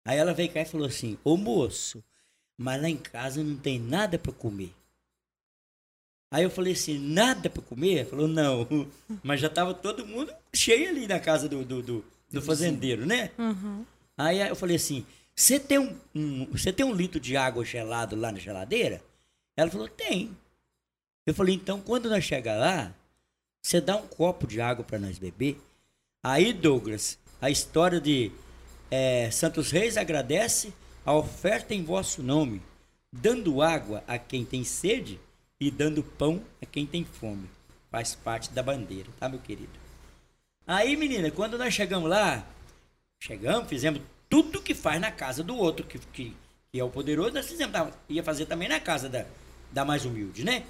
[0.05, 2.03] Aí ela veio cá e falou assim: Ô moço,
[2.57, 4.73] mas lá em casa não tem nada para comer.
[6.31, 7.97] Aí eu falei assim: nada para comer?
[7.99, 8.67] Ela falou: não,
[9.21, 13.31] mas já tava todo mundo cheio ali na casa do, do, do, do fazendeiro, né?
[13.37, 13.85] Uhum.
[14.17, 18.15] Aí eu falei assim: você tem um, um- você tem um litro de água gelado
[18.15, 19.03] lá na geladeira?
[19.57, 20.35] Ela falou: tem.
[21.27, 22.95] Eu falei: então quando nós chegar lá,
[23.61, 25.61] você dá um copo de água para nós beber.
[26.23, 28.31] Aí, Douglas, a história de
[28.89, 30.73] eh, Santos Reis agradece
[31.05, 32.61] a oferta em vosso nome,
[33.11, 35.19] dando água a quem tem sede
[35.59, 37.49] e dando pão a quem tem fome.
[37.91, 39.79] Faz parte da bandeira, tá, meu querido?
[40.65, 42.45] Aí, menina, quando nós chegamos lá,
[43.19, 46.35] chegamos, fizemos tudo que faz na casa do outro, que, que,
[46.71, 47.75] que é o poderoso, nós fizemos,
[48.07, 49.25] ia fazer também na casa da,
[49.71, 50.63] da mais humilde, né?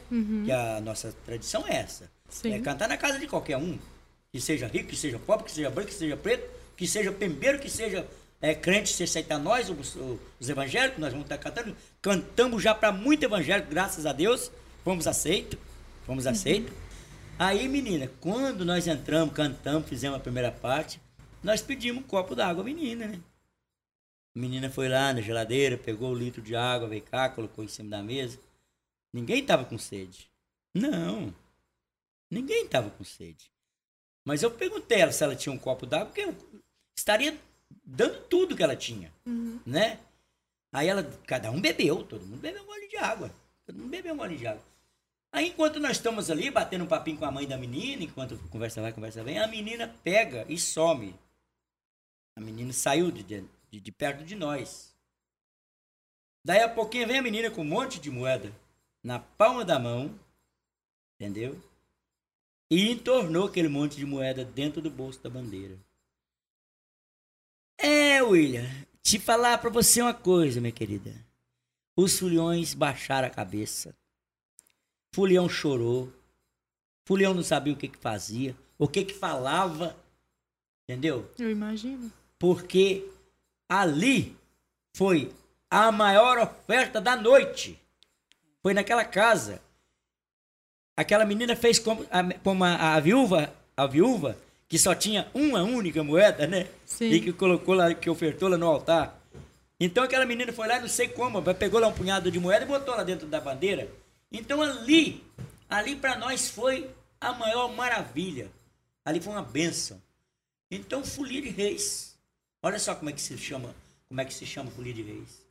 [0.46, 2.10] Que a nossa tradição é essa.
[2.32, 2.54] Sim.
[2.54, 3.78] É cantar na casa de qualquer um,
[4.32, 7.60] que seja rico, que seja pobre, que seja branco, que seja preto, que seja pembeiro,
[7.60, 8.08] que seja
[8.42, 9.96] é, crente, se aceitar nós, os,
[10.40, 11.76] os evangélicos, nós vamos estar cantando.
[12.02, 14.50] Cantamos já para muito evangélico, graças a Deus,
[14.84, 15.60] fomos aceitos,
[16.06, 16.74] fomos aceitos.
[17.38, 21.00] Aí, menina, quando nós entramos, cantamos, fizemos a primeira parte,
[21.44, 23.20] nós pedimos um copo d'água menina, né?
[24.36, 27.68] A menina foi lá na geladeira, pegou o litro de água, veio cá, colocou em
[27.68, 28.40] cima da mesa.
[29.12, 30.30] Ninguém tava com sede.
[30.74, 31.34] Não.
[32.32, 33.52] Ninguém tava com sede.
[34.24, 36.36] Mas eu perguntei ela se ela tinha um copo d'água, porque eu
[36.96, 37.38] estaria
[37.84, 39.12] dando tudo que ela tinha,
[39.66, 40.00] né?
[40.72, 43.34] Aí ela, cada um bebeu, todo mundo bebeu um gole de água.
[43.66, 44.64] Todo mundo bebeu um gole de água.
[45.34, 48.82] Aí enquanto nós estamos ali batendo um papinho com a mãe da menina, enquanto conversa
[48.82, 51.14] vai, conversa vem, a menina pega e some.
[52.38, 54.96] A menina saiu de, de, de perto de nós.
[56.44, 58.54] Daí a pouquinho vem a menina com um monte de moeda
[59.04, 60.18] na palma da mão,
[61.16, 61.62] entendeu?
[62.72, 65.78] E entornou aquele monte de moeda dentro do bolso da bandeira.
[67.78, 68.66] É, William,
[69.04, 71.14] te falar pra você uma coisa, minha querida.
[71.98, 73.94] Os fulhões baixaram a cabeça.
[75.14, 76.14] Fulião chorou.
[77.06, 79.98] Fulião não sabia o que que fazia, o que que falava,
[80.88, 81.30] entendeu?
[81.38, 82.10] Eu imagino.
[82.40, 83.06] Porque
[83.68, 84.38] ali
[84.96, 85.34] foi
[85.70, 87.78] a maior oferta da noite.
[88.62, 89.62] Foi naquela casa.
[91.02, 94.38] Aquela menina fez como, a, como a, a viúva, a viúva
[94.70, 96.68] que só tinha uma única moeda, né?
[96.86, 97.10] Sim.
[97.10, 99.20] E que colocou lá, que ofertou lá no altar.
[99.80, 102.68] Então aquela menina foi lá, não sei como, pegou lá um punhado de moeda e
[102.68, 103.90] botou lá dentro da bandeira.
[104.32, 105.24] Então ali,
[105.68, 106.88] ali para nós foi
[107.20, 108.52] a maior maravilha.
[109.04, 110.00] Ali foi uma bênção.
[110.70, 112.16] Então folia de reis.
[112.62, 113.74] Olha só como é que se chama,
[114.08, 115.42] como é que se chama folia de reis.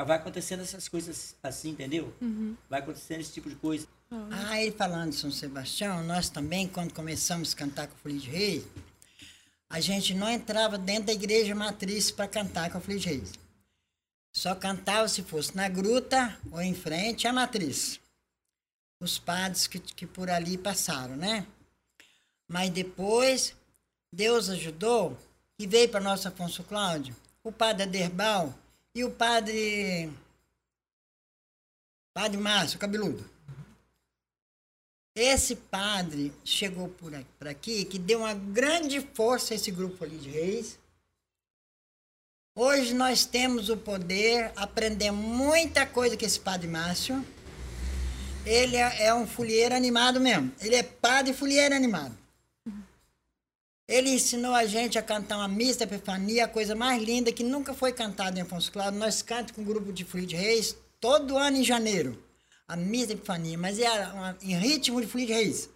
[0.00, 2.14] Vai acontecendo essas coisas assim, entendeu?
[2.70, 3.86] Vai acontecendo esse tipo de coisa.
[4.12, 8.28] Ah, ele falando de São Sebastião, nós também, quando começamos a cantar com Folia de
[8.28, 8.64] Reis,
[9.68, 13.32] a gente não entrava dentro da igreja matriz para cantar com Folia de Reis.
[14.32, 18.00] Só cantava se fosse na gruta ou em frente à matriz.
[19.00, 21.46] Os padres que, que por ali passaram, né?
[22.48, 23.54] Mas depois,
[24.12, 25.16] Deus ajudou
[25.56, 28.52] e veio para nosso Afonso Cláudio o padre Aderbal
[28.92, 30.12] e o padre.
[32.12, 33.24] Padre Márcio, cabeludo.
[35.14, 40.04] Esse padre chegou por aqui, por aqui, que deu uma grande força a esse grupo
[40.04, 40.78] ali de reis.
[42.56, 47.24] Hoje nós temos o poder, aprender muita coisa com esse padre Márcio.
[48.46, 50.52] Ele é, é um folheiro animado mesmo.
[50.60, 52.16] Ele é padre folheiro animado.
[53.88, 57.42] Ele ensinou a gente a cantar uma missa da Epifania, a coisa mais linda que
[57.42, 59.00] nunca foi cantada em Afonso Cláudio.
[59.00, 62.29] Nós cantamos com um grupo de de Reis todo ano em janeiro.
[62.70, 65.68] A da Epifania, mas é uma- em ritmo de Folia de Reis.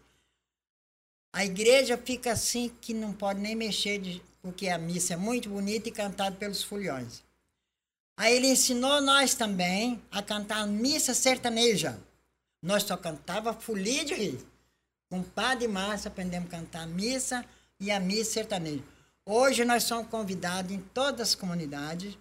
[1.33, 5.49] A igreja fica assim que não pode nem mexer, de- porque a missa é muito
[5.49, 7.21] bonita e cantada pelos foliões.
[8.17, 11.99] Aí ele ensinou nós também a cantar missa sertaneja.
[12.63, 14.47] Nós só cantava folia de reis.
[15.11, 17.45] Com o padre Márcio aprendemos a cantar missa
[17.81, 18.85] e a missa sertaneja.
[19.27, 22.17] Hoje nós somos convidados em todas as comunidades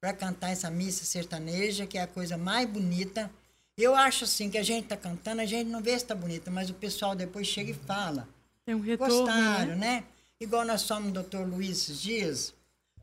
[0.00, 3.30] para cantar essa missa sertaneja, que é a coisa mais bonita.
[3.76, 6.50] Eu acho assim que a gente está cantando, a gente não vê se está bonita,
[6.50, 8.28] mas o pessoal depois chega e fala.
[8.64, 9.76] Tem um retorno, Gostaram, né?
[9.76, 10.04] né?
[10.40, 12.54] Igual nós somos o doutor Luiz esses dias,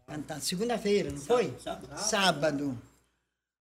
[0.08, 1.54] cantar segunda-feira, não foi?
[1.60, 2.00] sábado.
[2.00, 2.82] Sábado.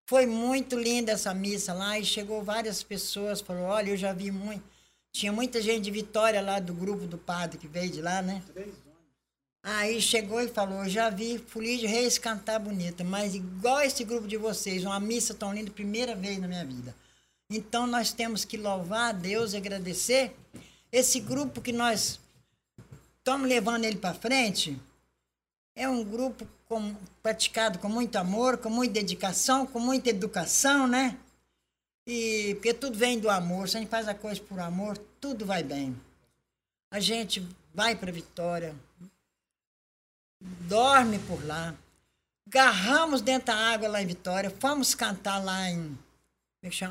[0.07, 4.31] Foi muito linda essa missa lá e chegou várias pessoas, falou, olha, eu já vi
[4.31, 4.65] muito.
[5.13, 8.43] Tinha muita gente de Vitória lá do grupo do padre que veio de lá, né?
[9.63, 14.27] Aí chegou e falou, já vi Folia de Reis cantar bonita, mas igual esse grupo
[14.27, 16.95] de vocês, uma missa tão linda, primeira vez na minha vida.
[17.51, 20.37] Então nós temos que louvar a Deus e agradecer
[20.93, 22.21] esse grupo que nós
[23.19, 24.81] estamos levando ele para frente.
[25.75, 31.19] É um grupo com- praticado com muito amor, com muita dedicação, com muita educação, né?
[32.07, 33.69] E porque tudo vem do amor.
[33.69, 36.01] Se a gente faz a coisa por amor, tudo vai bem.
[36.91, 38.75] A gente vai para Vitória,
[40.41, 41.75] dorme por lá,
[42.49, 45.97] garramos dentro da água lá em Vitória, fomos cantar lá em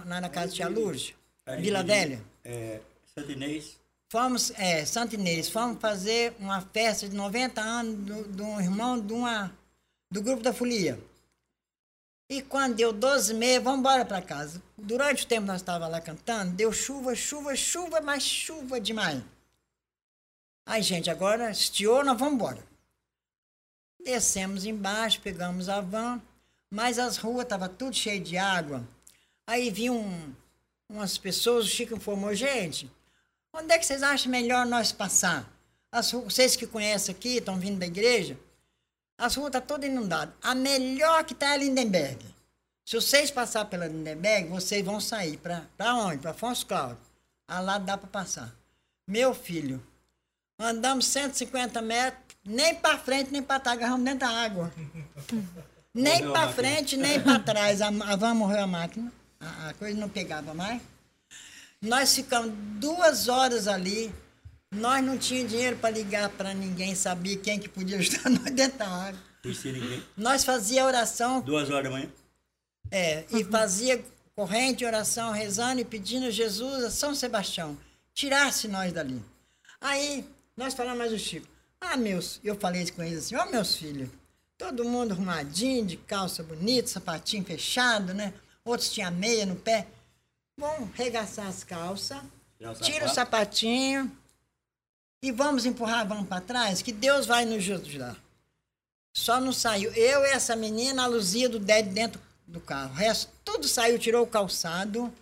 [0.06, 1.14] lá na casa de Tia Lourdes,
[1.60, 2.24] Vila Velha.
[2.44, 2.82] É,
[3.14, 3.78] Santo Inês.
[4.12, 9.00] Fomos, é, Santo Inês, fomos fazer uma festa de 90 anos do- de um irmão
[9.00, 9.56] de uma,
[10.12, 11.00] do grupo da Folia.
[12.28, 14.62] E quando deu 12 meses, vamos embora para casa.
[14.78, 19.22] Durante o tempo que nós estávamos lá cantando, deu chuva, chuva, chuva, mas chuva demais.
[20.66, 22.64] Aí, gente, agora estiou, nós vamos embora.
[24.04, 26.22] Descemos embaixo, pegamos a van,
[26.72, 28.88] mas as ruas estavam tudo cheias de água.
[29.50, 30.34] Aí vinham um,
[30.88, 32.88] umas pessoas, o Chico informou, gente,
[33.52, 35.52] onde é que vocês acham melhor nós passar?
[35.92, 38.38] As ruas, vocês que conhecem aqui, estão vindo da igreja,
[39.18, 40.36] as ruas estão todas inundadas.
[40.40, 42.24] A melhor que está é a Lindenberg.
[42.86, 46.20] Se vocês passar pela Lindenberg, vocês vão sair para onde?
[46.20, 47.00] Para Afonso Cláudio.
[47.48, 48.56] Ah, lá dá para passar.
[49.08, 49.84] Meu filho,
[50.60, 54.72] andamos 150 metros, nem para frente, nem para trás, agarramos dentro da água.
[55.92, 57.82] nem a para frente, nem para trás.
[57.82, 59.12] A, a van morreu a máquina.
[59.40, 60.82] A, coisa não pegava mais.
[61.82, 64.14] Nós ficamos duas horas ali.
[64.72, 68.78] Nós não tínhamos dinheiro para ligar para ninguém, sabia quem que podia ajudar nós dentro
[68.78, 69.20] da água.
[70.16, 72.10] Nós fazia oração, Duas horas da manhã.
[72.92, 74.04] é, e fazia
[74.36, 77.78] corrente de oração, rezando e pedindo a Jesus, a São Sebastião,
[78.14, 79.24] tirasse nós dali.
[79.82, 80.26] Aí,
[80.56, 81.48] nós falamos mais o Chico.
[81.82, 84.10] Ah, meus, eu falei com eles assim, ó meus filhos,
[84.58, 88.34] todo mundo arrumadinho, de calça bonita, sapatinho fechado, né?
[88.66, 89.88] Outros tinham meia no pé.
[90.58, 92.22] Vamos regaçar as calças,
[92.60, 94.12] o tira o sapatinho
[95.22, 98.18] e vamos empurrar a van para trás, que Deus vai nos ajudar.
[99.14, 99.92] Só não saiu.
[99.94, 102.92] Eu e essa menina, a Luzia do Ded dentro do carro.
[102.92, 105.14] O resto, tudo saiu, tirou o calçado.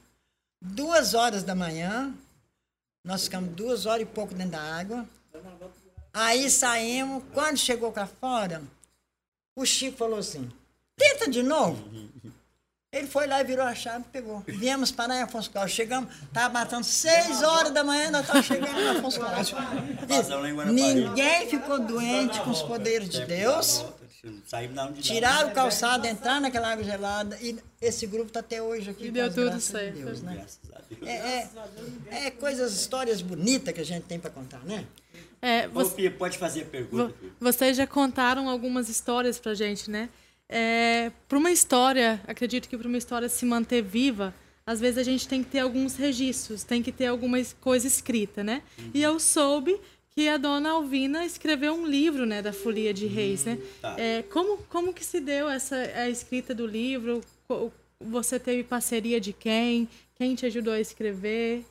[0.62, 2.14] Duas horas da manhã.
[3.04, 5.08] Nós ficamos duas horas e pouco dentro da água.
[6.14, 7.24] Aí saímos.
[7.34, 8.62] Quando chegou cá fora,
[9.56, 10.52] o Chico falou assim:
[10.96, 11.84] tenta de novo.
[12.90, 14.42] Ele foi lá e virou a chave e pegou.
[14.48, 15.76] Viemos parar em Afonso Cláudio.
[15.76, 19.58] Chegamos, estava batendo 6 horas da manhã, nós estávamos chegando em Afonso Cláudio.
[20.72, 23.86] Ninguém ficou doente com os poderes de Deus.
[25.02, 29.08] Tiraram o calçado, entraram naquela água gelada e esse grupo está até hoje aqui.
[29.08, 29.96] E deu tudo graças de certo.
[29.96, 30.46] Deus, né?
[30.74, 31.06] A.
[31.06, 31.48] É,
[32.10, 34.86] é, é coisas, histórias bonitas que a gente tem para contar, né?
[35.42, 39.92] É, Ô, você, Fia, pode fazer a pergunta, vocês já contaram algumas histórias pra gente,
[39.92, 40.10] né?
[40.50, 44.34] É, para uma história, acredito que para uma história se manter viva,
[44.66, 48.44] às vezes a gente tem que ter alguns registros, tem que ter alguma coisa escrita,
[48.44, 48.62] né?
[48.94, 49.80] E eu soube
[50.10, 53.60] que a dona Alvina escreveu um livro, né, da Folia de Reis, né?
[53.80, 53.96] tá.
[54.00, 57.22] É, como, como que se deu essa a escrita do livro?
[58.00, 59.88] Você teve parceria de quem?
[60.16, 61.64] Quem te ajudou a escrever?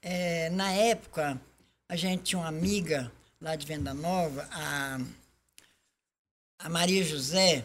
[0.00, 1.40] É, na época,
[1.88, 3.10] a gente tinha uma amiga
[3.40, 5.00] lá de Venda Nova, a,
[6.60, 7.64] a Maria José,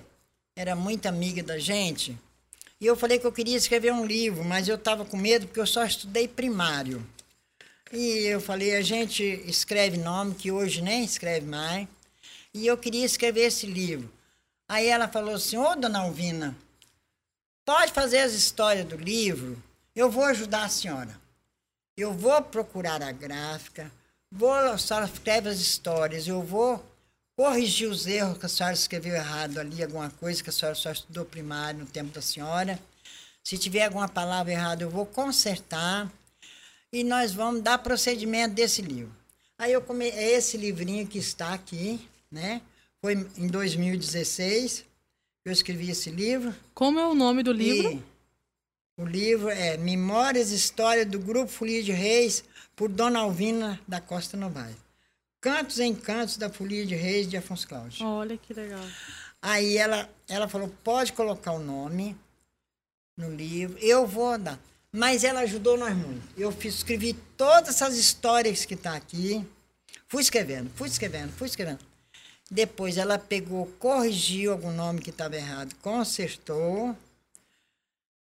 [0.56, 2.18] era muito amiga da gente.
[2.80, 5.60] E eu falei que eu queria escrever um livro, mas eu estava com medo porque
[5.60, 7.06] eu só estudei primário.
[7.92, 11.88] E eu falei, a gente escreve nome, que hoje nem escreve mais.
[12.54, 14.12] E eu queria escrever esse livro.
[14.68, 16.56] Aí ela falou assim, ô dona Alvina,
[17.66, 19.62] pode fazer as histórias do livro,
[19.96, 21.22] eu vou ajudar a senhora.
[21.96, 23.92] Eu vou procurar a gráfica,
[24.32, 26.84] vou, a senhora escreve as histórias, eu vou
[27.36, 30.92] corrigir os erros que a senhora escreveu errado ali, alguma coisa que a senhora só
[30.92, 32.80] estudou primário no tempo da senhora.
[33.44, 36.12] Se tiver alguma palavra errada, eu vou consertar
[36.92, 39.14] e nós vamos dar procedimento desse livro.
[39.58, 40.10] Aí eu come...
[40.10, 42.62] é esse livrinho que está aqui, né?
[43.02, 44.86] Foi em 2016
[45.44, 46.56] que eu escrevi esse livro.
[46.74, 47.92] Como é o nome do livro?
[47.92, 48.04] E
[49.02, 52.44] o livro é Memórias e História do Grupo Folia de Reis,
[52.76, 54.76] por Dona Alvina da Costa Novaes.
[55.44, 58.08] Cantos em Cantos da Folia de Reis de Afonso Cláudio.
[58.08, 58.80] Olha que legal.
[59.42, 62.16] Aí ela, ela falou, pode colocar o nome
[63.18, 64.58] no livro, eu vou dar.
[64.90, 66.26] Mas ela ajudou nós muito.
[66.38, 69.46] Eu fiz, escrevi todas essas histórias que estão aqui,
[70.08, 71.80] fui escrevendo, fui escrevendo, fui escrevendo.
[72.50, 76.96] Depois ela pegou, corrigiu algum nome que estava errado, consertou.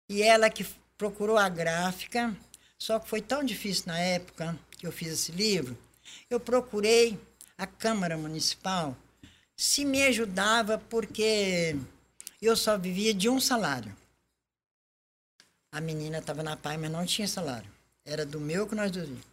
[0.09, 0.65] E ela que
[0.97, 2.35] procurou a gráfica,
[2.79, 5.77] só que foi tão difícil na época que eu fiz esse livro,
[6.35, 7.19] eu procurei
[7.57, 8.97] a Câmara Municipal
[9.57, 11.77] se me ajudava porque
[12.41, 13.95] eu só vivia de um salário.
[15.71, 17.71] A menina estava na PAI, mas não tinha salário.
[18.05, 19.25] Era do meu que nós dormíamos.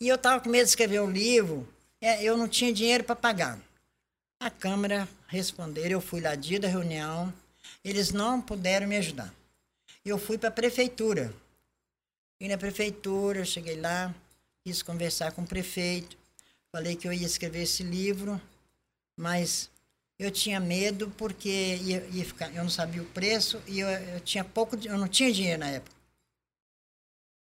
[0.00, 1.68] E eu estava com medo de escrever o livro,
[2.00, 3.58] é, eu não tinha dinheiro para pagar.
[4.40, 7.32] A Câmara responderam, eu fui lá dia da reunião,
[7.84, 9.32] eles não puderam me ajudar.
[10.04, 11.32] Eu fui para a prefeitura.
[12.40, 14.14] E na prefeitura, eu cheguei lá,
[14.64, 16.16] quis conversar com o prefeito,
[16.72, 18.40] falei que eu ia escrever esse livro,
[19.18, 19.70] mas
[20.18, 24.20] eu tinha medo porque ia, ia ficar, eu não sabia o preço e eu, eu
[24.20, 25.96] tinha pouco, eu não tinha dinheiro na época.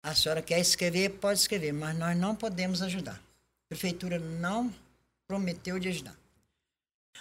[0.05, 3.15] A senhora quer escrever, pode escrever, mas nós não podemos ajudar.
[3.15, 4.73] A prefeitura não
[5.29, 6.17] prometeu de ajudar.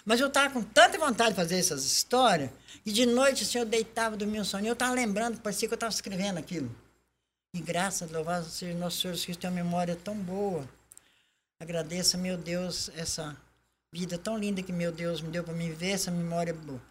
[0.04, 2.50] Mas eu estava com tanta vontade de fazer essas histórias,
[2.86, 5.76] e de noite assim, eu deitava, dormia um soninho, eu estava lembrando, parecia que eu
[5.76, 6.74] estava escrevendo aquilo.
[7.54, 10.68] E graças, louvado seja nosso Senhor Jesus Cristo, tem uma memória tão boa.
[11.62, 13.38] Agradeça, meu Deus, essa
[13.92, 16.82] vida tão linda que meu Deus me deu para mim ver, essa memória boa.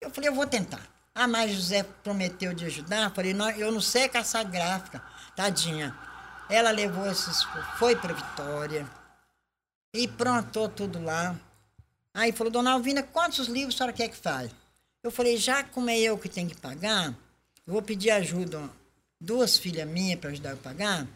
[0.00, 0.80] Eu falei, eu vou tentar.
[1.14, 3.12] Ah, mas José prometeu de ajudar.
[3.14, 5.02] Falei, não, eu não sei caçar gráfica,
[5.36, 5.94] tadinha.
[6.48, 7.42] Ela levou esses,
[7.78, 8.90] foi para Vitória
[9.92, 11.38] e prontou tudo lá.
[12.14, 14.50] Aí falou, dona Alvina, quantos livros a senhora quer que faz?
[15.02, 17.08] Eu falei, já como é eu que tenho que pagar,
[17.66, 18.70] eu vou pedir ajuda,
[19.20, 21.06] duas filhas minhas para ajudar a pagar.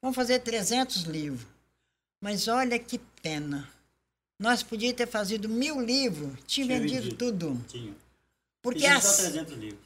[0.00, 1.53] Vamos fazer 300 livros.
[2.24, 3.70] Mas olha que pena.
[4.38, 7.16] Nós podíamos ter fazido mil livros, tinha Tinha vendido vendido.
[7.18, 7.64] tudo.
[7.68, 7.94] Tinha.
[8.62, 9.80] Porque as, só 300 livros.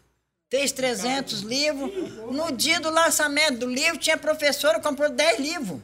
[0.48, 1.92] fez 300 livros.
[2.32, 5.80] No dia do lançamento do livro, tinha professora comprou 10 livros.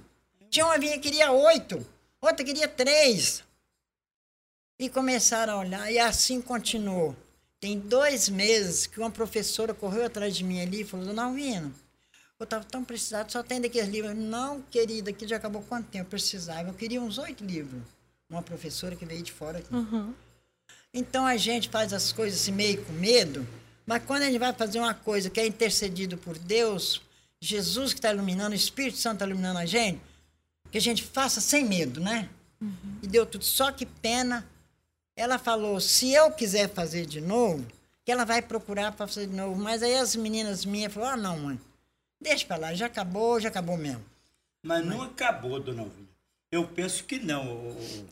[0.49, 1.85] Tinha uma vinha que queria 8,
[2.21, 3.43] outra queria 3.
[4.79, 7.17] E começaram a olhar, e assim continuou.
[7.59, 11.73] Tem dois meses que uma professora correu atrás de mim ali e falou: Dona Alvina,
[12.39, 14.17] eu estava tão precisado, só tem daqueles livros.
[14.17, 16.69] Não, querida, aqui já acabou quanto tempo eu precisava.
[16.69, 17.81] Eu queria uns oito livros.
[18.29, 19.69] Uma professora que veio de fora aqui.
[20.93, 23.47] Então a gente faz as coisas assim meio com medo,
[23.87, 27.03] mas quando a gente vai fazer uma coisa que é intercedido por Deus,
[27.41, 30.01] Jesus que está iluminando, o Espírito Santo está iluminando a gente,
[30.71, 32.29] que a gente faça sem medo, né?
[33.03, 33.45] E deu tudo.
[33.45, 34.47] Só que pena,
[35.15, 37.67] ela falou, se eu quiser fazer de novo,
[38.05, 39.61] que ela vai procurar para fazer de novo.
[39.61, 41.61] Mas aí as meninas minhas falaram, ah, não, mãe,
[42.25, 44.05] deixa para lá, já acabou, já acabou mesmo.
[44.63, 46.09] Mas não acabou, dona Alvina.
[46.51, 48.09] Eu penso que não, o, o-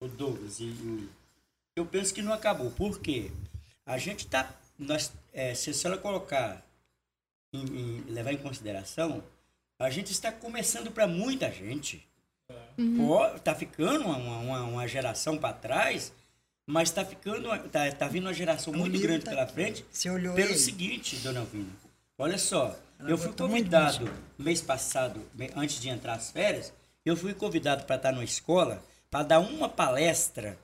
[0.00, 1.08] o Douglas e o
[1.76, 2.70] Eu penso que não acabou.
[2.70, 3.30] Por quê?
[3.84, 6.62] A gente está nós, é, se a senhora colocar,
[7.52, 9.22] em, em- levar em consideração,
[9.78, 12.06] a gente está começando para muita gente.
[12.96, 16.12] Pô, tá ficando uma, uma, uma geração para trás,
[16.66, 19.52] mas tá ficando, uma- tá, tá vindo uma geração O muito grande tá pela aqui.
[19.52, 19.84] frente.
[19.90, 20.58] Você olhou Pelo ele?
[20.58, 21.70] seguinte, dona Alvina,
[22.18, 25.20] olha só, Ela eu fui convidado mês passado,
[25.54, 26.72] antes de entrar as férias,
[27.04, 30.58] eu fui convidado para estar numa escola para dar uma palestra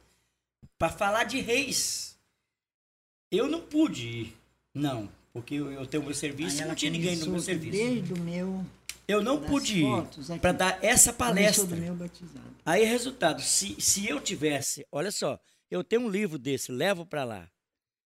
[0.78, 2.18] para falar de reis.
[3.30, 4.36] Eu não pude ir,
[4.74, 7.72] não, porque eu, eu tenho meu serviço e não tinha ninguém no meu serviço.
[7.72, 8.64] Desde o meu,
[9.06, 11.66] Eu não pude ir para dar essa palestra.
[11.66, 12.44] do meu batizado.
[12.64, 15.38] Aí, resultado, se, se eu tivesse, olha só,
[15.70, 17.50] eu tenho um livro desse, levo para lá,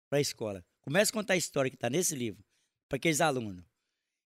[0.08, 0.64] para a escola.
[0.80, 2.44] Começa a contar a história que está nesse livro,
[2.88, 3.64] para aqueles alunos.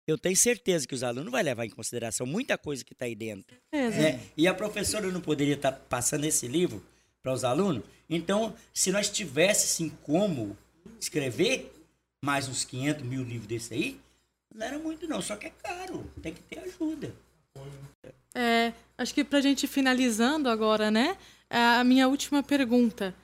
[0.07, 3.15] Eu tenho certeza que os alunos vão levar em consideração muita coisa que está aí
[3.15, 3.57] dentro.
[3.73, 4.21] né?
[4.37, 6.85] E a professora não poderia estar passando esse livro
[7.23, 7.85] para os alunos.
[8.11, 10.57] Então, se nós tivéssemos como
[11.01, 11.73] escrever
[12.25, 14.01] mais uns 500 mil livros desse aí,
[14.55, 17.15] não era muito não, só que é caro, tem que ter ajuda.
[18.35, 21.17] É, acho que para a gente finalizando agora, né?
[21.49, 23.15] A minha última pergunta.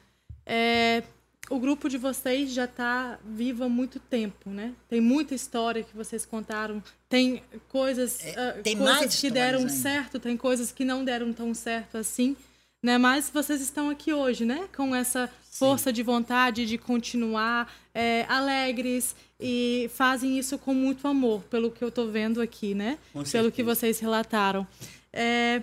[0.45, 1.03] É,
[1.51, 4.75] o grupo de vocês já está vivo há muito tempo, né?
[4.89, 6.83] Tem muita história que vocês contaram.
[7.09, 9.71] Tem coisas, É, ah, tem coisas que deram ainda.
[9.73, 12.37] certo, tem coisas que não deram tão certo assim.
[12.83, 12.97] Né?
[12.97, 14.69] Mas vocês estão aqui hoje, né?
[14.77, 21.43] Com essa força de vontade de continuar é, alegres e fazem isso com muito amor,
[21.51, 22.97] pelo que eu estou vendo aqui, né?
[23.13, 24.65] Com Pelo que vocês relataram.
[25.13, 25.61] É,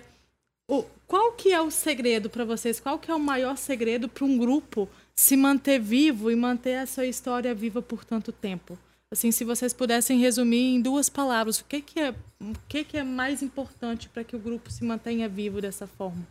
[0.70, 2.78] o- qual que é o segredo para vocês?
[2.80, 4.86] Qual que é o maior segredo para um grupo
[5.18, 8.78] se manter vivo e manter a sua história viva por tanto tempo?
[9.10, 12.10] Assim, se vocês pudessem resumir em duas palavras, o que que é,
[12.40, 16.26] o que que é mais importante para que o grupo se mantenha vivo dessa forma?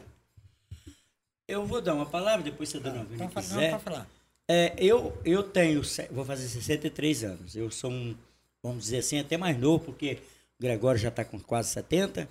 [1.47, 3.71] Eu vou dar uma palavra, depois se a dona Alvina Então, fala- não, quiser.
[3.71, 4.07] pode falar.
[4.47, 5.81] É, eu, eu tenho,
[6.11, 7.55] vou fazer 63 anos.
[7.55, 8.15] Eu sou um,
[8.61, 10.19] vamos dizer assim, até mais novo, porque
[10.59, 12.27] o Gregório já está com quase 70.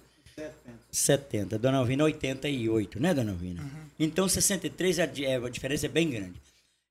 [0.91, 1.59] 70.
[1.59, 3.62] Dona Alvina, 88, né, Dona Alvina?
[3.99, 6.41] Então, 63, a, é, a diferença é bem grande.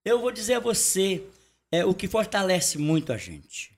[0.03, 1.23] Eu vou dizer a você
[1.71, 3.71] é, o que fortalece muito a gente.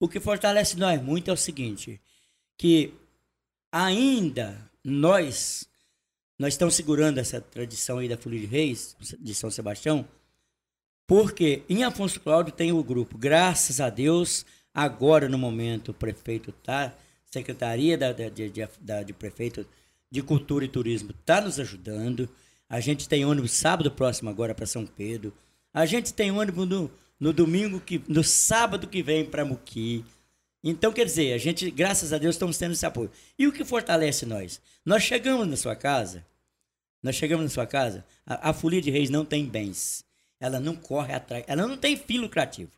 [0.00, 2.00] O que fortalece nós muito é o seguinte,
[2.58, 2.92] que
[3.72, 5.68] ainda nós,
[6.38, 10.06] nós estamos segurando essa tradição aí da Folia de Reis, de São Sebastião,
[11.06, 14.44] porque em Afonso Cláudio tem o grupo, graças a Deus,
[14.74, 16.92] agora no momento o prefeito tá,
[17.40, 19.66] secretaria da, da- de, da- de prefeito
[20.10, 22.28] de cultura e turismo está nos ajudando.
[22.68, 25.32] A gente tem ônibus sábado próximo agora para São Pedro.
[25.74, 30.04] A gente tem ônibus no, no domingo que no sábado que vem para Muqui.
[30.64, 33.10] Então, quer dizer, a gente, graças a Deus, estamos tendo esse apoio.
[33.38, 34.60] E o que fortalece nós?
[34.84, 36.24] Nós chegamos na sua casa,
[37.02, 40.04] nós chegamos na sua casa, a, a Folia de Reis não tem bens.
[40.40, 42.70] Ela não corre atrás, ela não tem fim lucrativo.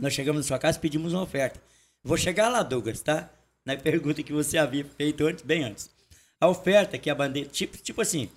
[0.00, 1.60] Nós chegamos na sua casa e pedimos uma oferta.
[2.02, 3.28] Vou chegar lá, Douglas, tá?
[3.68, 5.90] Na pergunta que você havia feito antes, bem antes.
[6.40, 8.30] A oferta que a bandeira, tipo, tipo assim,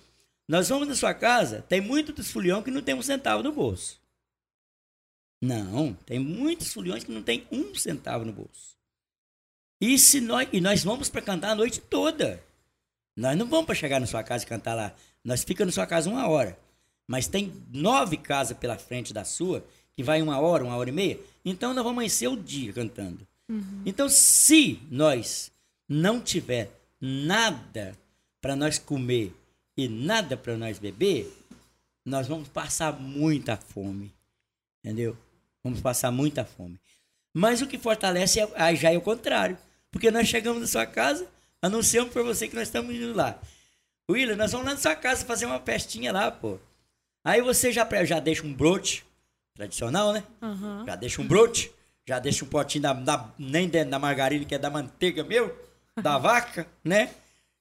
[0.46, 3.98] nós vamos na sua casa, tem muito dos que não tem um centavo no bolso.
[5.40, 8.76] Não, tem muitos foliões que não tem um centavo no bolso.
[9.80, 12.44] E, se nós, e nós vamos para cantar a noite toda.
[13.16, 14.94] Nós não vamos para chegar na sua casa e cantar lá.
[15.24, 16.58] Nós ficamos na sua casa uma hora.
[17.08, 19.64] Mas tem nove casas pela frente da sua,
[19.94, 21.18] que vai uma hora, uma hora e meia.
[21.42, 23.26] Então nós vamos amanhecer o dia cantando.
[23.84, 25.50] Então, se nós
[25.88, 27.96] não tiver nada
[28.40, 29.34] para nós comer
[29.76, 31.32] e nada para nós beber,
[32.04, 34.12] nós vamos passar muita fome.
[34.84, 35.16] Entendeu?
[35.62, 36.78] Vamos passar muita fome.
[37.32, 39.56] Mas o que fortalece é, aí já é o contrário.
[39.90, 41.26] Porque nós chegamos na sua casa,
[41.60, 43.40] anunciamos para você que nós estamos indo lá.
[44.10, 46.58] William, nós vamos lá na sua casa fazer uma festinha lá, pô.
[47.24, 49.04] Aí você já, já deixa um brote,
[49.54, 50.24] tradicional, né?
[50.42, 50.84] Aham.
[50.86, 51.70] Já deixa um brote,
[52.06, 55.56] já deixa um potinho da, da- nem dentro da margarina, que é da manteiga meu,
[56.00, 57.10] da vaca, né?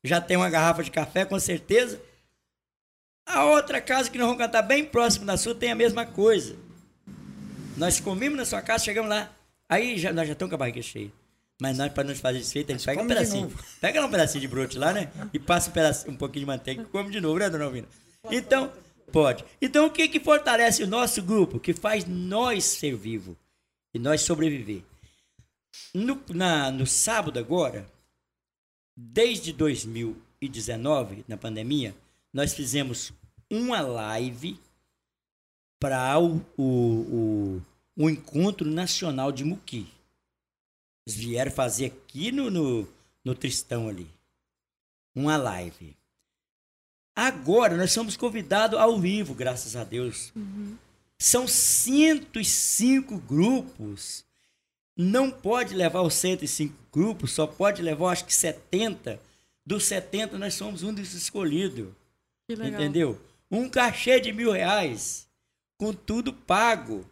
[0.03, 2.01] Já tem uma garrafa de café, com certeza.
[3.25, 6.55] A outra casa que nós vamos cantar bem próximo da sua tem a mesma coisa.
[7.77, 9.31] Nós comemos na sua casa, chegamos lá.
[9.69, 11.11] Aí já, nós já estamos com a barriga cheia.
[11.61, 13.53] Mas nós, para nos fazer desfeito, a gente pega um pedacinho.
[13.79, 15.11] Pega lá um pedacinho de brote lá, né?
[15.31, 17.87] E passa um, pedacinho, um pouquinho de manteiga e come de novo, né, dona Alvina?
[18.31, 18.71] Então,
[19.11, 19.45] pode.
[19.61, 21.59] Então, o que, que fortalece o nosso grupo?
[21.59, 23.37] Que faz nós ser vivo
[23.93, 24.83] e nós sobreviver?
[25.93, 27.89] No, na, no sábado agora,
[28.95, 31.95] desde 2019, na pandemia,
[32.33, 33.13] nós fizemos
[33.49, 34.59] uma live
[35.79, 37.61] para o, o, o,
[37.97, 39.87] o Encontro Nacional de Muqui.
[41.05, 42.87] Eles vieram fazer aqui no, no,
[43.25, 44.07] no Tristão ali.
[45.15, 45.95] Uma live.
[47.15, 50.31] Agora nós somos convidados ao vivo, graças a Deus.
[51.21, 54.25] São 105 grupos.
[54.97, 59.19] Não pode levar os 105 grupos, só pode levar acho que 70.
[59.63, 61.89] Dos 70 nós somos um dos escolhidos.
[62.47, 62.81] Que legal.
[62.81, 63.21] Entendeu?
[63.51, 65.27] Um cachê de mil reais,
[65.77, 67.05] com tudo pago.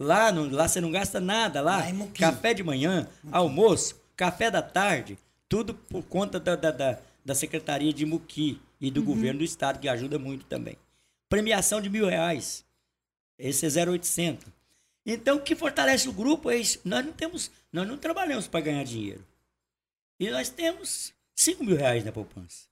[0.00, 1.60] Lá, não, lá você não gasta nada.
[1.60, 2.22] Lá, em Muquim.
[2.22, 7.92] café de manhã, almoço, café da tarde, tudo por conta da, da, da, da Secretaria
[7.92, 10.78] de Muqui e do governo do Estado, que ajuda muito também.
[11.28, 12.64] Premiação de mil reais.
[13.38, 14.46] Esse é 0800.
[15.04, 16.80] Então, o que fortalece o grupo é isso.
[16.84, 19.24] Nós não temos, nós não trabalhamos para ganhar dinheiro.
[20.18, 22.66] E nós temos 5 mil reais na poupança.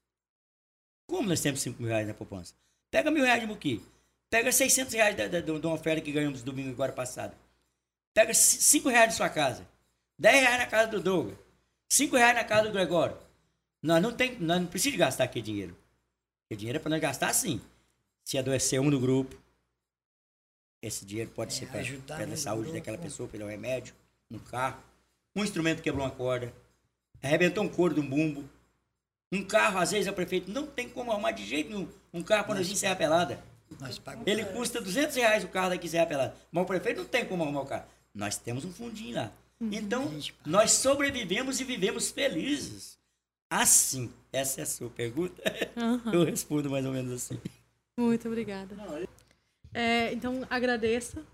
[1.07, 2.55] Como nós temos 5 mil reais na poupança?
[2.91, 3.83] Pega mil reais de Muqui.
[4.29, 7.37] Pega 600 reais da, da, de uma oferta que ganhamos domingo agora passado.
[8.15, 9.67] Pega 5 reais de sua casa.
[10.19, 11.37] 10 reais na casa do Douglas.
[11.89, 13.17] 5 reais na casa do Gregório.
[13.83, 15.77] Nós não, tem, nós não precisamos gastar aqui dinheiro.
[16.43, 17.61] Porque dinheiro é para nós gastar sim.
[18.23, 19.40] Se adoecer um no grupo,
[20.83, 22.79] esse dinheiro pode ser para pela no saúde grupo.
[22.79, 23.95] daquela pessoa, pelo remédio,
[24.31, 24.83] um carro,
[25.35, 26.53] um instrumento quebrou uma corda,
[27.23, 28.45] arrebentou um couro de um bumbo,
[29.33, 32.45] um carro, às vezes, o prefeito não tem como arrumar de jeito nenhum um carro
[32.47, 33.41] para nós em Serra Pelada.
[33.79, 34.27] Nós pagamos.
[34.27, 36.35] Ele custa 200 reais o carro daqui em Serra Pelada.
[36.51, 37.85] Mas o prefeito não tem como arrumar o carro.
[38.13, 39.33] Nós temos um fundinho lá.
[39.61, 42.99] Então, Gente, nós sobrevivemos e vivemos felizes.
[43.49, 45.41] Assim, essa é a sua pergunta.
[45.77, 46.13] Aham.
[46.13, 47.39] Eu respondo mais ou menos assim.
[47.97, 48.75] Muito obrigada.
[49.73, 51.25] É, então, agradeço,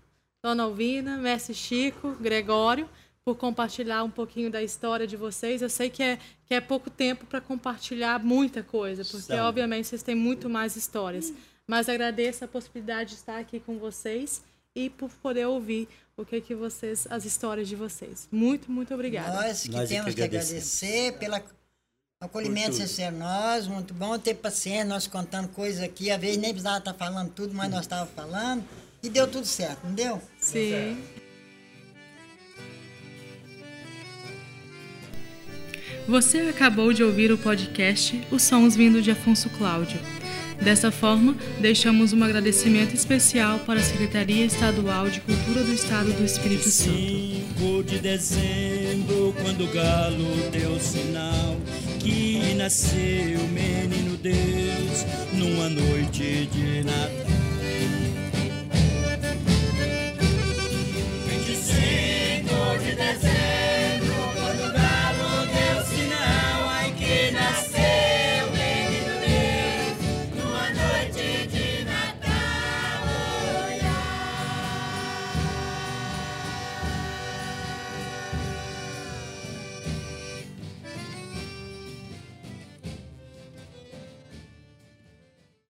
[0.43, 2.89] Dona Alvina, Mestre Chico, Gregório,
[3.25, 5.61] por compartilhar um pouquinho da história de vocês.
[5.61, 9.45] Eu sei que é, que é pouco tempo para compartilhar muita coisa, porque, São.
[9.45, 11.33] obviamente, vocês têm muito mais histórias.
[11.67, 14.41] Mas agradeço a possibilidade de estar aqui com vocês
[14.73, 18.29] e por poder ouvir o que, que vocês, as histórias de vocês.
[18.31, 19.33] Muito, muito obrigada.
[19.33, 21.35] Nós que Nós é temos que, agradecer pelo
[22.19, 26.79] acolhimento sincero nós, muito bom ter paciência, nós contando coisas aqui, às vezes nem precisava
[26.79, 28.63] estar falando tudo, mas nós estávamos falando,
[29.03, 30.19] e deu tudo certo, não deu?
[30.39, 30.97] Sim.
[36.07, 39.99] Você acabou de ouvir o podcast Os Sons Vindo de Afonso Cláudio.
[40.61, 46.25] Dessa forma, deixamos um agradecimento especial para a Secretaria Estadual de Cultura do Estado do
[46.25, 46.97] Espírito Santo.
[46.97, 51.55] 5 de dezembro, quando o galo deu sinal
[51.99, 57.27] que nasceu o menino Deus numa noite de Natal.
[61.27, 63.66] Vinte e cinco de dezembro